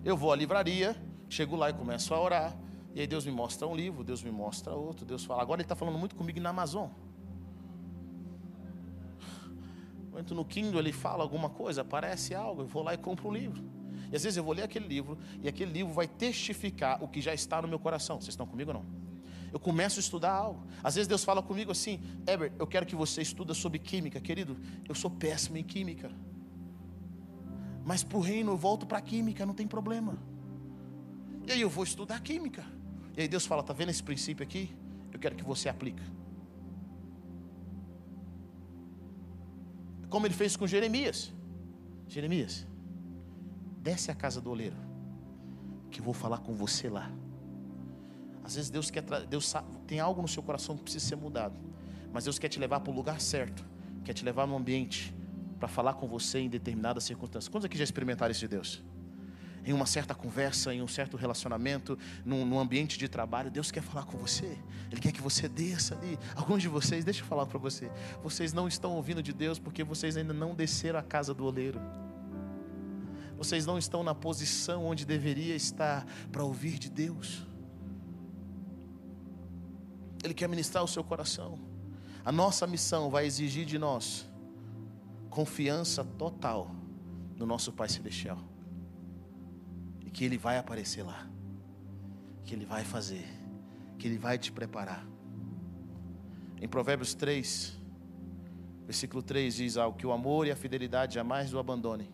Eu 0.04 0.18
vou 0.18 0.32
à 0.32 0.36
livraria, 0.36 0.96
chego 1.30 1.56
lá 1.56 1.70
e 1.70 1.74
começo 1.74 2.16
a 2.16 2.20
orar. 2.20 2.58
E 2.96 3.02
aí 3.02 3.06
Deus 3.06 3.26
me 3.26 3.32
mostra 3.32 3.68
um 3.68 3.76
livro, 3.76 4.04
Deus 4.04 4.24
me 4.24 4.32
mostra 4.32 4.74
outro, 4.74 5.06
Deus 5.06 5.24
fala. 5.24 5.42
Agora 5.42 5.60
Ele 5.60 5.66
está 5.66 5.76
falando 5.76 6.00
muito 6.00 6.16
comigo 6.16 6.40
na 6.40 6.50
Amazon. 6.50 6.90
Eu 10.16 10.22
entro 10.22 10.34
no 10.34 10.46
Kindle, 10.46 10.80
ele 10.80 10.94
fala 10.94 11.22
alguma 11.22 11.50
coisa, 11.50 11.82
aparece 11.82 12.34
algo, 12.34 12.62
eu 12.62 12.68
vou 12.68 12.82
lá 12.82 12.94
e 12.94 12.98
compro 12.98 13.28
um 13.28 13.34
livro. 13.34 13.62
E 14.10 14.16
às 14.16 14.24
vezes 14.24 14.38
eu 14.38 14.44
vou 14.46 14.54
ler 14.54 14.64
aquele 14.64 14.88
livro 14.88 15.18
e 15.44 15.48
aquele 15.50 15.74
livro 15.74 15.94
vai 15.94 16.08
testificar 16.08 17.04
o 17.04 17.08
que 17.10 17.20
já 17.20 17.34
está 17.34 17.62
no 17.62 17.68
meu 17.68 17.78
coração. 17.78 18.22
Vocês 18.22 18.30
estão 18.30 18.48
comigo 18.48 18.72
ou 18.72 18.76
não? 18.76 18.86
Eu 19.52 19.60
começo 19.60 20.00
a 20.00 20.02
estudar 20.02 20.32
algo. 20.32 20.66
Às 20.82 20.96
vezes 20.96 21.06
Deus 21.06 21.26
fala 21.26 21.44
comigo 21.44 21.70
assim: 21.70 22.00
Eber, 22.26 22.54
eu 22.58 22.66
quero 22.66 22.86
que 22.86 22.96
você 22.96 23.22
estuda 23.22 23.54
sobre 23.54 23.78
química. 23.78 24.22
Querido, 24.22 24.58
eu 24.88 24.96
sou 24.96 25.12
péssimo 25.12 25.58
em 25.58 25.64
química. 25.64 26.10
Mas 27.84 28.02
para 28.02 28.18
o 28.18 28.22
reino 28.22 28.54
eu 28.54 28.58
volto 28.58 28.86
para 28.86 29.00
a 29.00 29.02
química, 29.02 29.46
não 29.46 29.54
tem 29.54 29.68
problema. 29.68 30.18
E 31.46 31.52
aí 31.52 31.60
eu 31.60 31.70
vou 31.70 31.84
estudar 31.84 32.22
química. 32.22 32.64
E 33.18 33.22
aí 33.22 33.28
Deus 33.28 33.46
fala: 33.46 33.60
está 33.60 33.74
vendo 33.74 33.90
esse 33.90 34.02
princípio 34.02 34.44
aqui? 34.44 34.74
Eu 35.12 35.20
quero 35.20 35.36
que 35.36 35.44
você 35.44 35.68
aplique. 35.68 36.02
Como 40.10 40.26
ele 40.28 40.34
fez 40.34 40.56
com 40.56 40.66
Jeremias. 40.68 41.34
Jeremias, 42.08 42.66
desce 43.82 44.12
a 44.12 44.16
casa 44.16 44.40
do 44.40 44.50
oleiro, 44.50 44.78
que 45.90 46.00
eu 46.00 46.04
vou 46.04 46.14
falar 46.14 46.40
com 46.40 46.54
você 46.54 46.90
lá. 46.90 47.12
Às 48.44 48.56
vezes 48.56 48.70
Deus 48.70 48.92
quer 48.92 49.04
Deus 49.28 49.48
sabe, 49.48 49.68
tem 49.88 50.00
algo 50.00 50.22
no 50.22 50.28
seu 50.28 50.44
coração 50.44 50.78
que 50.78 50.84
precisa 50.84 51.06
ser 51.06 51.16
mudado. 51.16 51.60
mas 52.14 52.24
Deus 52.24 52.40
quer 52.40 52.48
te 52.48 52.60
levar 52.60 52.80
para 52.80 52.92
o 52.92 52.96
lugar 52.96 53.20
certo, 53.20 53.66
quer 54.04 54.14
te 54.14 54.24
levar 54.24 54.48
no 54.48 54.56
ambiente 54.56 55.14
para 55.60 55.68
falar 55.68 55.96
com 55.96 56.08
você 56.08 56.40
em 56.40 56.50
determinadas 56.50 57.04
circunstâncias. 57.04 57.50
Quantos 57.50 57.66
aqui 57.66 57.78
já 57.78 57.84
experimentaram 57.84 58.32
isso 58.32 58.42
de 58.42 58.48
Deus? 58.48 58.84
Em 59.66 59.74
uma 59.74 59.86
certa 59.86 60.14
conversa, 60.14 60.74
em 60.74 60.82
um 60.82 60.88
certo 60.88 61.18
relacionamento, 61.18 61.98
num, 62.24 62.46
num, 62.46 62.60
ambiente 62.60 63.00
de 63.00 63.10
trabalho, 63.10 63.50
Deus 63.50 63.72
quer 63.72 63.82
falar 63.82 64.06
com 64.06 64.18
você. 64.18 64.58
Ele 64.92 65.02
quer 65.02 65.12
que 65.12 65.22
você 65.22 65.50
desça 65.50 65.96
ali. 65.96 66.20
Alguns 66.36 66.62
de 66.62 66.68
vocês, 66.68 67.04
deixa 67.04 67.22
eu 67.22 67.26
falar 67.26 67.46
para 67.48 67.58
você, 67.58 67.92
vocês 68.24 68.54
não 68.54 68.68
estão 68.68 68.94
ouvindo 68.94 69.24
de 69.24 69.34
Deus 69.34 69.58
porque 69.58 69.84
vocês 69.84 70.16
ainda 70.16 70.34
não 70.34 70.54
desceram 70.54 71.00
a 71.00 71.04
casa 71.04 71.34
do 71.34 71.46
oleiro. 71.46 71.82
Vocês 73.38 73.66
não 73.66 73.78
estão 73.78 74.04
na 74.04 74.16
posição 74.16 74.86
onde 74.86 75.06
deveria 75.06 75.56
estar 75.56 76.06
para 76.32 76.44
ouvir 76.44 76.80
de 76.80 76.90
Deus. 76.90 77.46
Ele 80.24 80.34
quer 80.34 80.48
ministrar 80.48 80.84
o 80.84 80.88
seu 80.88 81.04
coração. 81.04 81.60
A 82.24 82.32
nossa 82.32 82.66
missão 82.66 83.10
vai 83.10 83.26
exigir 83.26 83.66
de 83.66 83.78
nós 83.78 84.28
confiança 85.30 86.04
total 86.04 86.74
no 87.36 87.46
nosso 87.46 87.74
Pai 87.74 87.90
Celestial. 87.90 88.55
Que 90.16 90.24
Ele 90.24 90.38
vai 90.38 90.58
aparecer 90.58 91.04
lá. 91.04 91.28
Que 92.46 92.56
Ele 92.56 92.66
vai 92.66 92.86
fazer. 92.86 93.28
Que 94.00 94.08
Ele 94.08 94.18
vai 94.18 94.38
te 94.38 94.50
preparar. 94.50 95.06
Em 96.62 96.70
Provérbios 96.70 97.14
3, 97.14 97.78
versículo 98.86 99.22
3 99.22 99.56
diz 99.56 99.76
algo: 99.76 99.98
que 99.98 100.08
o 100.08 100.14
amor 100.14 100.48
e 100.48 100.52
a 100.52 100.56
fidelidade 100.56 101.16
jamais 101.16 101.54
o 101.54 101.60
abandonem. 101.60 102.10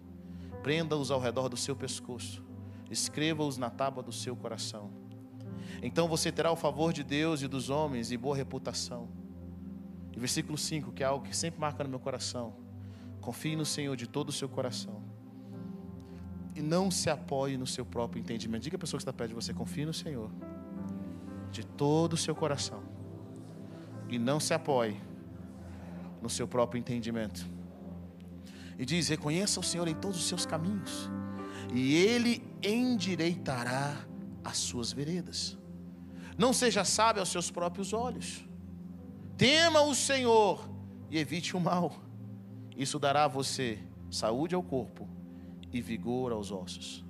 Prenda-os 0.64 1.12
ao 1.12 1.20
redor 1.20 1.48
do 1.48 1.56
seu 1.56 1.76
pescoço. 1.76 2.44
Escreva-os 2.90 3.60
na 3.60 3.70
tábua 3.70 4.02
do 4.02 4.12
seu 4.12 4.36
coração. 4.36 4.90
Então 5.84 6.08
você 6.08 6.32
terá 6.32 6.52
o 6.52 6.56
favor 6.56 6.92
de 6.92 7.04
Deus 7.04 7.44
e 7.44 7.48
dos 7.48 7.70
homens 7.70 8.12
e 8.12 8.18
boa 8.18 8.36
reputação. 8.36 9.10
E 10.12 10.20
versículo 10.20 10.58
5, 10.58 10.92
que 10.92 11.04
é 11.04 11.06
algo 11.06 11.28
que 11.28 11.38
sempre 11.38 11.62
marca 11.62 11.84
no 11.84 11.90
meu 11.92 12.00
coração. 12.00 12.56
Confie 13.22 13.56
no 13.56 13.64
Senhor 13.64 13.96
de 13.96 14.08
todo 14.08 14.30
o 14.30 14.34
seu 14.34 14.50
coração. 14.50 15.11
E 16.56 16.62
não 16.62 16.92
se 16.92 17.10
apoie 17.10 17.58
no 17.58 17.66
seu 17.66 17.86
próprio 17.86 18.20
entendimento. 18.20 18.64
Diga 18.64 18.76
a 18.76 18.80
pessoa 18.80 18.98
que 18.98 19.04
está 19.04 19.14
perto 19.14 19.30
de 19.30 19.36
você: 19.36 19.54
confie 19.54 19.86
no 19.86 19.94
Senhor 19.94 20.30
de 21.52 21.66
todo 21.66 22.14
o 22.14 22.18
seu 22.18 22.34
coração. 22.34 22.82
E 24.10 24.18
não 24.18 24.40
se 24.40 24.54
apoie 24.54 25.00
no 26.22 26.30
seu 26.30 26.48
próprio 26.48 26.80
entendimento. 26.80 27.46
E 28.78 28.86
diz: 28.86 29.10
reconheça 29.10 29.60
o 29.60 29.64
Senhor 29.64 29.88
em 29.88 29.96
todos 29.96 30.18
os 30.18 30.28
seus 30.28 30.46
caminhos, 30.46 31.10
e 31.74 31.96
Ele 31.96 32.44
endireitará 32.64 33.98
as 34.44 34.58
suas 34.58 34.92
veredas. 34.92 35.58
Não 36.38 36.54
seja 36.54 36.84
sábio 36.84 37.22
aos 37.22 37.30
seus 37.30 37.52
próprios 37.52 37.94
olhos. 37.94 38.46
Tema 39.38 39.82
o 39.82 39.94
Senhor 39.94 40.70
e 41.10 41.18
evite 41.18 41.56
o 41.56 41.60
mal. 41.60 41.94
Isso 42.76 42.98
dará 42.98 43.26
a 43.26 43.28
você 43.28 43.80
saúde 44.10 44.56
ao 44.56 44.64
corpo 44.64 45.08
e 45.72 45.82
vigor 45.82 46.32
aos 46.32 46.52
ossos. 46.52 47.06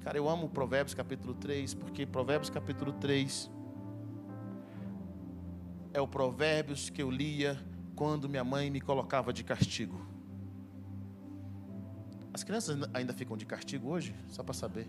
Cara, 0.00 0.16
eu 0.16 0.28
amo 0.28 0.48
Provérbios 0.48 0.94
capítulo 0.94 1.34
3, 1.34 1.74
porque 1.74 2.06
Provérbios 2.06 2.50
capítulo 2.50 2.92
3 2.92 3.50
é 5.92 6.00
o 6.00 6.08
Provérbios 6.08 6.88
que 6.88 7.02
eu 7.02 7.10
lia 7.10 7.58
quando 7.94 8.28
minha 8.28 8.44
mãe 8.44 8.70
me 8.70 8.80
colocava 8.80 9.32
de 9.32 9.44
castigo. 9.44 10.06
As 12.32 12.44
crianças 12.44 12.78
ainda 12.94 13.12
ficam 13.12 13.36
de 13.36 13.44
castigo 13.44 13.88
hoje? 13.88 14.14
Só 14.28 14.42
para 14.42 14.54
saber. 14.54 14.88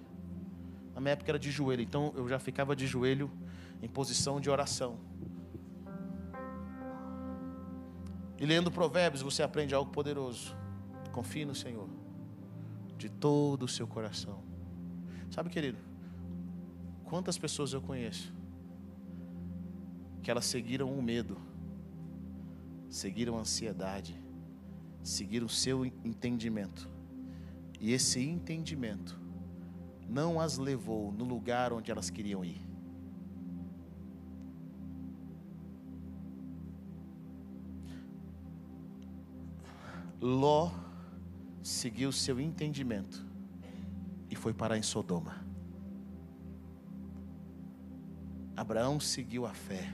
Na 0.93 1.01
minha 1.01 1.13
época 1.13 1.31
era 1.31 1.39
de 1.39 1.51
joelho, 1.51 1.81
então 1.81 2.13
eu 2.15 2.27
já 2.27 2.39
ficava 2.39 2.75
de 2.75 2.85
joelho 2.85 3.31
em 3.81 3.87
posição 3.87 4.39
de 4.39 4.49
oração. 4.49 4.99
E 8.39 8.45
lendo 8.45 8.71
Provérbios, 8.71 9.21
você 9.21 9.43
aprende 9.43 9.73
algo 9.73 9.91
poderoso. 9.91 10.55
Confie 11.11 11.43
no 11.43 11.53
Senhor 11.53 12.00
de 13.01 13.09
todo 13.09 13.63
o 13.63 13.67
seu 13.67 13.87
coração. 13.87 14.43
Sabe, 15.31 15.49
querido, 15.49 15.79
quantas 17.03 17.35
pessoas 17.35 17.73
eu 17.73 17.81
conheço 17.81 18.31
que 20.21 20.29
elas 20.29 20.45
seguiram 20.45 20.87
o 20.93 21.01
medo, 21.01 21.35
seguiram 22.87 23.37
a 23.37 23.39
ansiedade, 23.39 24.21
seguiram 25.01 25.47
o 25.47 25.49
seu 25.49 25.83
entendimento. 25.83 26.87
E 27.79 27.91
esse 27.91 28.21
entendimento 28.21 29.19
não 30.07 30.39
as 30.39 30.59
levou 30.59 31.11
no 31.11 31.25
lugar 31.25 31.73
onde 31.73 31.89
elas 31.89 32.11
queriam 32.11 32.45
ir. 32.45 32.61
Ló 40.21 40.90
seguiu 41.61 42.11
seu 42.11 42.39
entendimento 42.39 43.25
e 44.29 44.35
foi 44.35 44.53
parar 44.53 44.77
em 44.77 44.81
Sodoma. 44.81 45.45
Abraão 48.55 48.99
seguiu 48.99 49.45
a 49.45 49.53
fé, 49.53 49.91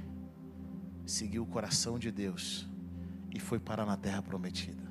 seguiu 1.06 1.44
o 1.44 1.48
coração 1.48 1.98
de 1.98 2.12
Deus 2.12 2.68
e 3.34 3.40
foi 3.40 3.60
parar 3.60 3.86
na 3.86 3.98
terra 3.98 4.22
prometida. 4.22 4.88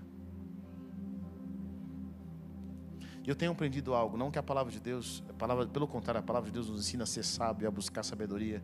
E 3.25 3.29
eu 3.29 3.35
tenho 3.35 3.51
aprendido 3.51 3.93
algo, 3.93 4.17
não 4.17 4.31
que 4.31 4.39
a 4.39 4.43
palavra 4.43 4.73
de 4.73 4.79
Deus, 4.79 5.23
palavra, 5.37 5.67
pelo 5.67 5.89
contrário, 5.89 6.21
a 6.21 6.23
palavra 6.23 6.49
de 6.49 6.55
Deus 6.55 6.69
nos 6.69 6.81
ensina 6.81 7.03
a 7.03 7.07
ser 7.07 7.25
sábio, 7.25 7.67
a 7.67 7.71
buscar 7.73 8.05
sabedoria, 8.05 8.62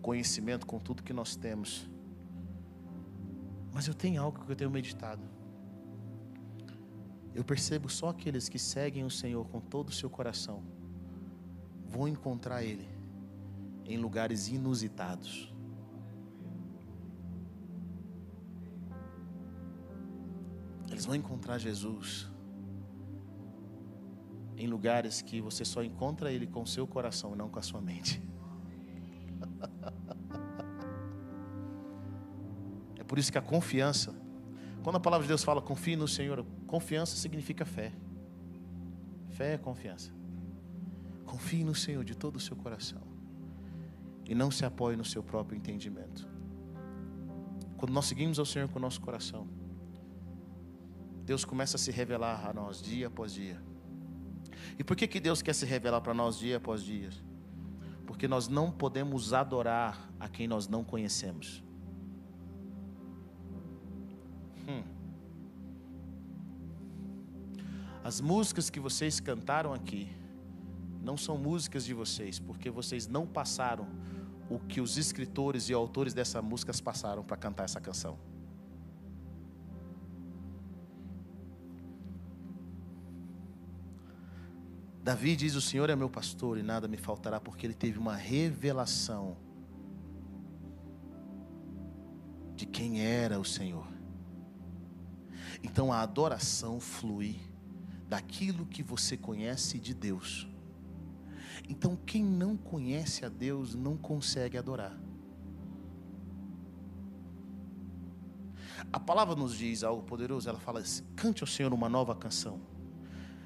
conhecimento 0.00 0.66
com 0.66 0.80
tudo 0.80 1.04
que 1.04 1.12
nós 1.12 1.36
temos. 1.36 1.88
Mas 3.72 3.86
eu 3.86 3.94
tenho 3.94 4.20
algo 4.20 4.44
que 4.44 4.50
eu 4.50 4.56
tenho 4.56 4.70
meditado. 4.70 5.22
Eu 7.34 7.44
percebo 7.44 7.88
só 7.88 8.08
aqueles 8.08 8.48
que 8.48 8.58
seguem 8.58 9.04
o 9.04 9.10
Senhor 9.10 9.46
com 9.48 9.60
todo 9.60 9.88
o 9.88 9.92
seu 9.92 10.10
coração 10.10 10.62
vão 11.88 12.08
encontrar 12.08 12.62
Ele 12.62 12.88
em 13.84 13.96
lugares 13.96 14.48
inusitados. 14.48 15.52
Eles 20.90 21.06
vão 21.06 21.14
encontrar 21.14 21.58
Jesus 21.58 22.28
em 24.56 24.66
lugares 24.66 25.22
que 25.22 25.40
você 25.40 25.64
só 25.64 25.82
encontra 25.82 26.30
Ele 26.30 26.46
com 26.46 26.62
o 26.62 26.66
seu 26.66 26.86
coração 26.86 27.34
não 27.34 27.48
com 27.48 27.58
a 27.58 27.62
sua 27.62 27.80
mente. 27.80 28.22
É 32.98 33.04
por 33.04 33.18
isso 33.18 33.32
que 33.32 33.36
a 33.36 33.42
confiança, 33.42 34.14
quando 34.82 34.96
a 34.96 35.00
palavra 35.00 35.24
de 35.24 35.28
Deus 35.28 35.44
fala 35.44 35.62
confie 35.62 35.96
no 35.96 36.08
Senhor, 36.08 36.44
confiança 36.66 37.16
significa 37.16 37.64
fé. 37.64 37.92
Fé 39.30 39.54
é 39.54 39.58
confiança. 39.58 40.12
Confie 41.24 41.64
no 41.64 41.74
Senhor 41.74 42.04
de 42.04 42.14
todo 42.14 42.36
o 42.36 42.40
seu 42.40 42.56
coração 42.56 43.00
e 44.28 44.34
não 44.34 44.50
se 44.50 44.64
apoie 44.64 44.96
no 44.96 45.04
seu 45.04 45.22
próprio 45.22 45.56
entendimento. 45.56 46.28
Quando 47.76 47.92
nós 47.92 48.06
seguimos 48.06 48.38
ao 48.38 48.46
Senhor 48.46 48.68
com 48.68 48.78
o 48.78 48.82
nosso 48.82 49.00
coração, 49.00 49.48
Deus 51.24 51.44
começa 51.44 51.76
a 51.76 51.78
se 51.78 51.90
revelar 51.90 52.48
a 52.48 52.52
nós 52.52 52.82
dia 52.82 53.06
após 53.06 53.32
dia. 53.32 53.62
E 54.78 54.84
por 54.84 54.96
que, 54.96 55.06
que 55.06 55.20
Deus 55.20 55.42
quer 55.42 55.54
se 55.54 55.64
revelar 55.64 56.00
para 56.00 56.14
nós 56.14 56.38
dia 56.38 56.56
após 56.56 56.82
dia? 56.82 57.10
Porque 58.06 58.26
nós 58.26 58.48
não 58.48 58.70
podemos 58.70 59.32
adorar 59.32 60.10
a 60.18 60.28
quem 60.28 60.48
nós 60.48 60.68
não 60.68 60.84
conhecemos. 60.84 61.62
Hum. 64.68 64.82
As 68.04 68.20
músicas 68.20 68.68
que 68.68 68.80
vocês 68.80 69.20
cantaram 69.20 69.72
aqui 69.72 70.08
não 71.00 71.16
são 71.16 71.36
músicas 71.36 71.84
de 71.84 71.94
vocês, 71.94 72.38
porque 72.38 72.70
vocês 72.70 73.06
não 73.06 73.26
passaram 73.26 73.86
o 74.48 74.58
que 74.58 74.80
os 74.80 74.96
escritores 74.96 75.68
e 75.68 75.72
autores 75.72 76.12
dessas 76.12 76.42
músicas 76.42 76.80
passaram 76.80 77.22
para 77.22 77.36
cantar 77.36 77.64
essa 77.64 77.80
canção. 77.80 78.18
Davi 85.02 85.34
diz: 85.34 85.54
O 85.54 85.60
Senhor 85.60 85.90
é 85.90 85.96
meu 85.96 86.08
pastor 86.08 86.58
e 86.58 86.62
nada 86.62 86.86
me 86.86 86.96
faltará, 86.96 87.40
porque 87.40 87.66
ele 87.66 87.74
teve 87.74 87.98
uma 87.98 88.14
revelação 88.14 89.36
de 92.54 92.66
quem 92.66 93.04
era 93.04 93.38
o 93.40 93.44
Senhor. 93.44 93.91
Então 95.62 95.92
a 95.92 96.00
adoração 96.00 96.78
flui 96.80 97.40
daquilo 98.08 98.66
que 98.66 98.82
você 98.82 99.16
conhece 99.16 99.78
de 99.78 99.94
Deus. 99.94 100.46
Então 101.68 101.96
quem 101.96 102.24
não 102.24 102.56
conhece 102.56 103.24
a 103.24 103.28
Deus 103.28 103.74
não 103.74 103.96
consegue 103.96 104.56
adorar. 104.58 104.98
A 108.92 109.00
palavra 109.00 109.34
nos 109.34 109.56
diz 109.56 109.82
algo 109.82 110.02
poderoso, 110.02 110.48
ela 110.48 110.58
fala: 110.58 110.82
cante 111.16 111.42
ao 111.42 111.46
Senhor 111.46 111.72
uma 111.72 111.88
nova 111.88 112.14
canção. 112.14 112.60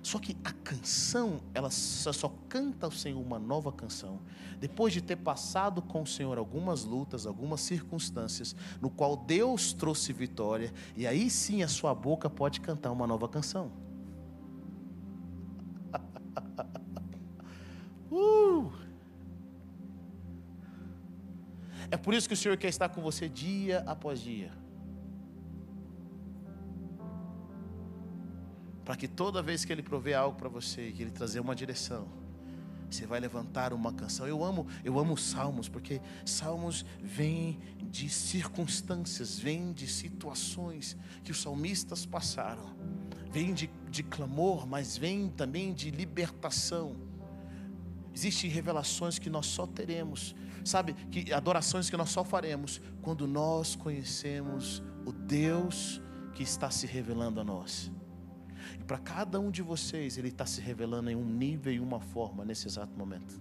Só 0.07 0.20
que 0.20 0.36
a 0.44 0.52
canção, 0.52 1.40
ela 1.52 1.68
só, 1.68 2.32
canta 2.48 2.86
ao 2.86 2.92
Senhor 2.92 3.20
uma 3.20 3.40
nova 3.40 3.72
canção 3.72 4.20
depois 4.61 4.92
de 4.92 5.02
ter 5.02 5.16
passado 5.16 5.82
com 5.82 6.02
o 6.02 6.07
Senhor 6.07 6.38
algumas 6.38 6.84
lutas, 6.84 7.26
algumas 7.26 7.61
circunstâncias, 7.61 8.54
no 8.80 8.88
qual 8.88 9.16
Deus 9.16 9.72
trouxe 9.72 10.12
vitória, 10.12 10.72
e 10.96 11.09
aí 11.09 11.28
sim 11.28 11.64
a 11.64 11.66
sua 11.66 11.92
boca 11.92 12.30
pode 12.30 12.61
cantar 12.61 12.92
uma 12.92 13.04
nova 13.04 13.28
canção. 13.28 13.72
uh! 18.09 18.70
É 21.90 21.96
por 21.96 22.14
isso 22.14 22.28
que 22.28 22.34
o 22.34 22.36
Senhor 22.36 22.57
quer 22.57 22.68
estar 22.68 22.90
com 22.90 23.02
você 23.02 23.28
dia 23.28 23.80
após 23.80 24.20
dia. 24.20 24.52
Para 28.87 28.95
que 28.95 29.09
toda 29.09 29.43
vez 29.43 29.64
que 29.64 29.72
Ele 29.72 29.82
prover 29.82 30.16
algo 30.16 30.39
para 30.39 30.49
você, 30.49 30.93
que 30.93 31.03
Ele 31.03 31.11
trazer 31.11 31.41
uma 31.41 31.57
direção, 31.57 32.07
você 32.89 33.05
vai 33.05 33.18
levantar 33.18 33.72
uma 33.72 33.93
canção. 33.93 34.28
Eu 34.28 34.45
amo, 34.45 34.64
eu 34.84 34.97
amo 34.97 35.16
salmos, 35.16 35.68
porque 35.68 36.01
salmos 36.24 36.87
vêm 37.03 37.59
de 37.91 38.09
circunstâncias, 38.09 39.41
vêm 39.41 39.72
de 39.72 39.89
situações 39.89 40.97
que 41.24 41.32
os 41.32 41.43
salmistas 41.43 42.07
passaram, 42.07 42.76
vêm 43.28 43.53
de, 43.53 43.68
de 43.91 44.05
clamor, 44.05 44.68
mas 44.68 44.97
vêm 44.97 45.28
também 45.30 45.74
de 45.74 45.91
libertação. 45.91 46.95
Existem 48.14 48.49
revelações 48.49 49.18
que 49.18 49.28
nós 49.28 49.47
só 49.47 49.66
teremos, 49.66 50.32
sabe? 50.64 50.95
Que 51.11 51.32
adorações 51.32 51.91
que 51.91 51.97
nós 51.97 52.11
só 52.11 52.22
faremos 52.22 52.80
quando 53.03 53.26
nós 53.26 53.74
conhecemos 53.74 54.80
o 55.05 55.11
Deus 55.11 56.01
que 56.34 56.45
está 56.45 56.70
se 56.70 56.87
revelando 56.87 57.41
a 57.41 57.45
nós. 57.45 57.91
Para 58.87 58.99
cada 58.99 59.41
um 59.41 59.51
de 59.51 59.62
vocês, 59.62 60.16
Ele 60.16 60.28
está 60.28 60.47
se 60.47 60.61
revelando 60.61 61.11
em 61.11 61.16
um 61.16 61.24
nível 61.24 61.72
e 61.72 61.80
uma 61.80 62.01
forma 62.01 62.45
nesse 62.45 62.68
exato 62.68 62.97
momento. 62.97 63.41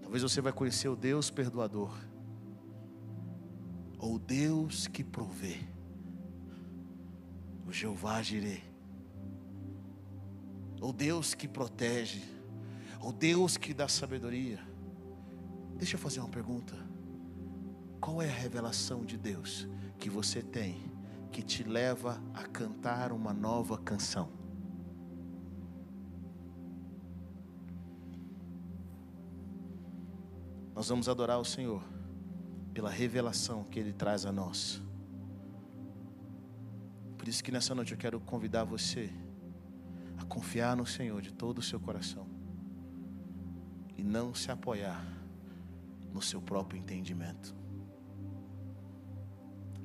Talvez 0.00 0.22
você 0.22 0.40
vai 0.40 0.52
conhecer 0.52 0.88
o 0.88 0.96
Deus 0.96 1.30
perdoador, 1.30 1.94
ou 3.98 4.14
o 4.14 4.18
Deus 4.18 4.86
que 4.86 5.04
provê, 5.04 5.58
o 7.66 7.72
Jeová 7.72 8.22
Jireh, 8.22 8.62
ou 10.80 10.92
Deus 10.92 11.34
que 11.34 11.46
protege, 11.46 12.22
ou 13.00 13.12
Deus 13.12 13.58
que 13.58 13.74
dá 13.74 13.88
sabedoria. 13.88 14.60
Deixa 15.76 15.96
eu 15.96 16.00
fazer 16.00 16.20
uma 16.20 16.28
pergunta. 16.28 16.74
Qual 18.00 18.22
é 18.22 18.28
a 18.28 18.34
revelação 18.34 19.04
de 19.04 19.18
Deus 19.18 19.68
que 19.98 20.08
você 20.08 20.42
tem 20.42 20.93
que 21.34 21.42
te 21.42 21.64
leva 21.64 22.22
a 22.32 22.44
cantar 22.44 23.10
uma 23.10 23.34
nova 23.34 23.76
canção. 23.76 24.30
Nós 30.72 30.88
vamos 30.88 31.08
adorar 31.08 31.40
o 31.40 31.44
Senhor 31.44 31.82
pela 32.72 32.88
revelação 32.88 33.64
que 33.64 33.80
Ele 33.80 33.92
traz 33.92 34.24
a 34.24 34.30
nós. 34.30 34.80
Por 37.18 37.26
isso 37.26 37.42
que 37.42 37.50
nessa 37.50 37.74
noite 37.74 37.90
eu 37.90 37.98
quero 37.98 38.20
convidar 38.20 38.62
você 38.62 39.12
a 40.16 40.24
confiar 40.24 40.76
no 40.76 40.86
Senhor 40.86 41.20
de 41.20 41.32
todo 41.32 41.58
o 41.58 41.62
seu 41.62 41.80
coração 41.80 42.28
e 43.96 44.04
não 44.04 44.32
se 44.32 44.52
apoiar 44.52 45.04
no 46.12 46.22
seu 46.22 46.40
próprio 46.40 46.78
entendimento. 46.78 47.63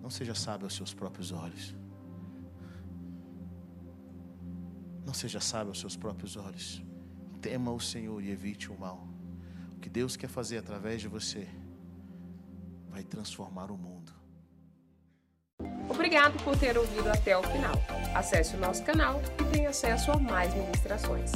Não 0.09 0.11
seja 0.11 0.33
sábio 0.33 0.65
aos 0.65 0.73
seus 0.73 0.91
próprios 0.91 1.31
olhos. 1.31 1.75
Não 5.05 5.13
seja 5.13 5.39
sábio 5.39 5.67
aos 5.67 5.79
seus 5.79 5.95
próprios 5.95 6.35
olhos. 6.35 6.83
Tema 7.39 7.71
o 7.71 7.79
Senhor 7.79 8.19
e 8.19 8.31
evite 8.31 8.71
o 8.71 8.79
mal. 8.79 9.07
O 9.75 9.79
que 9.79 9.87
Deus 9.87 10.17
quer 10.17 10.27
fazer 10.27 10.57
através 10.57 10.99
de 10.99 11.07
você 11.07 11.47
vai 12.89 13.03
transformar 13.03 13.69
o 13.69 13.77
mundo. 13.77 14.11
Obrigado 15.87 16.43
por 16.43 16.57
ter 16.57 16.75
ouvido 16.75 17.07
até 17.07 17.37
o 17.37 17.43
final. 17.43 17.75
Acesse 18.15 18.55
o 18.55 18.59
nosso 18.59 18.83
canal 18.83 19.21
e 19.39 19.43
tenha 19.51 19.69
acesso 19.69 20.11
a 20.11 20.17
mais 20.17 20.51
ministrações. 20.55 21.33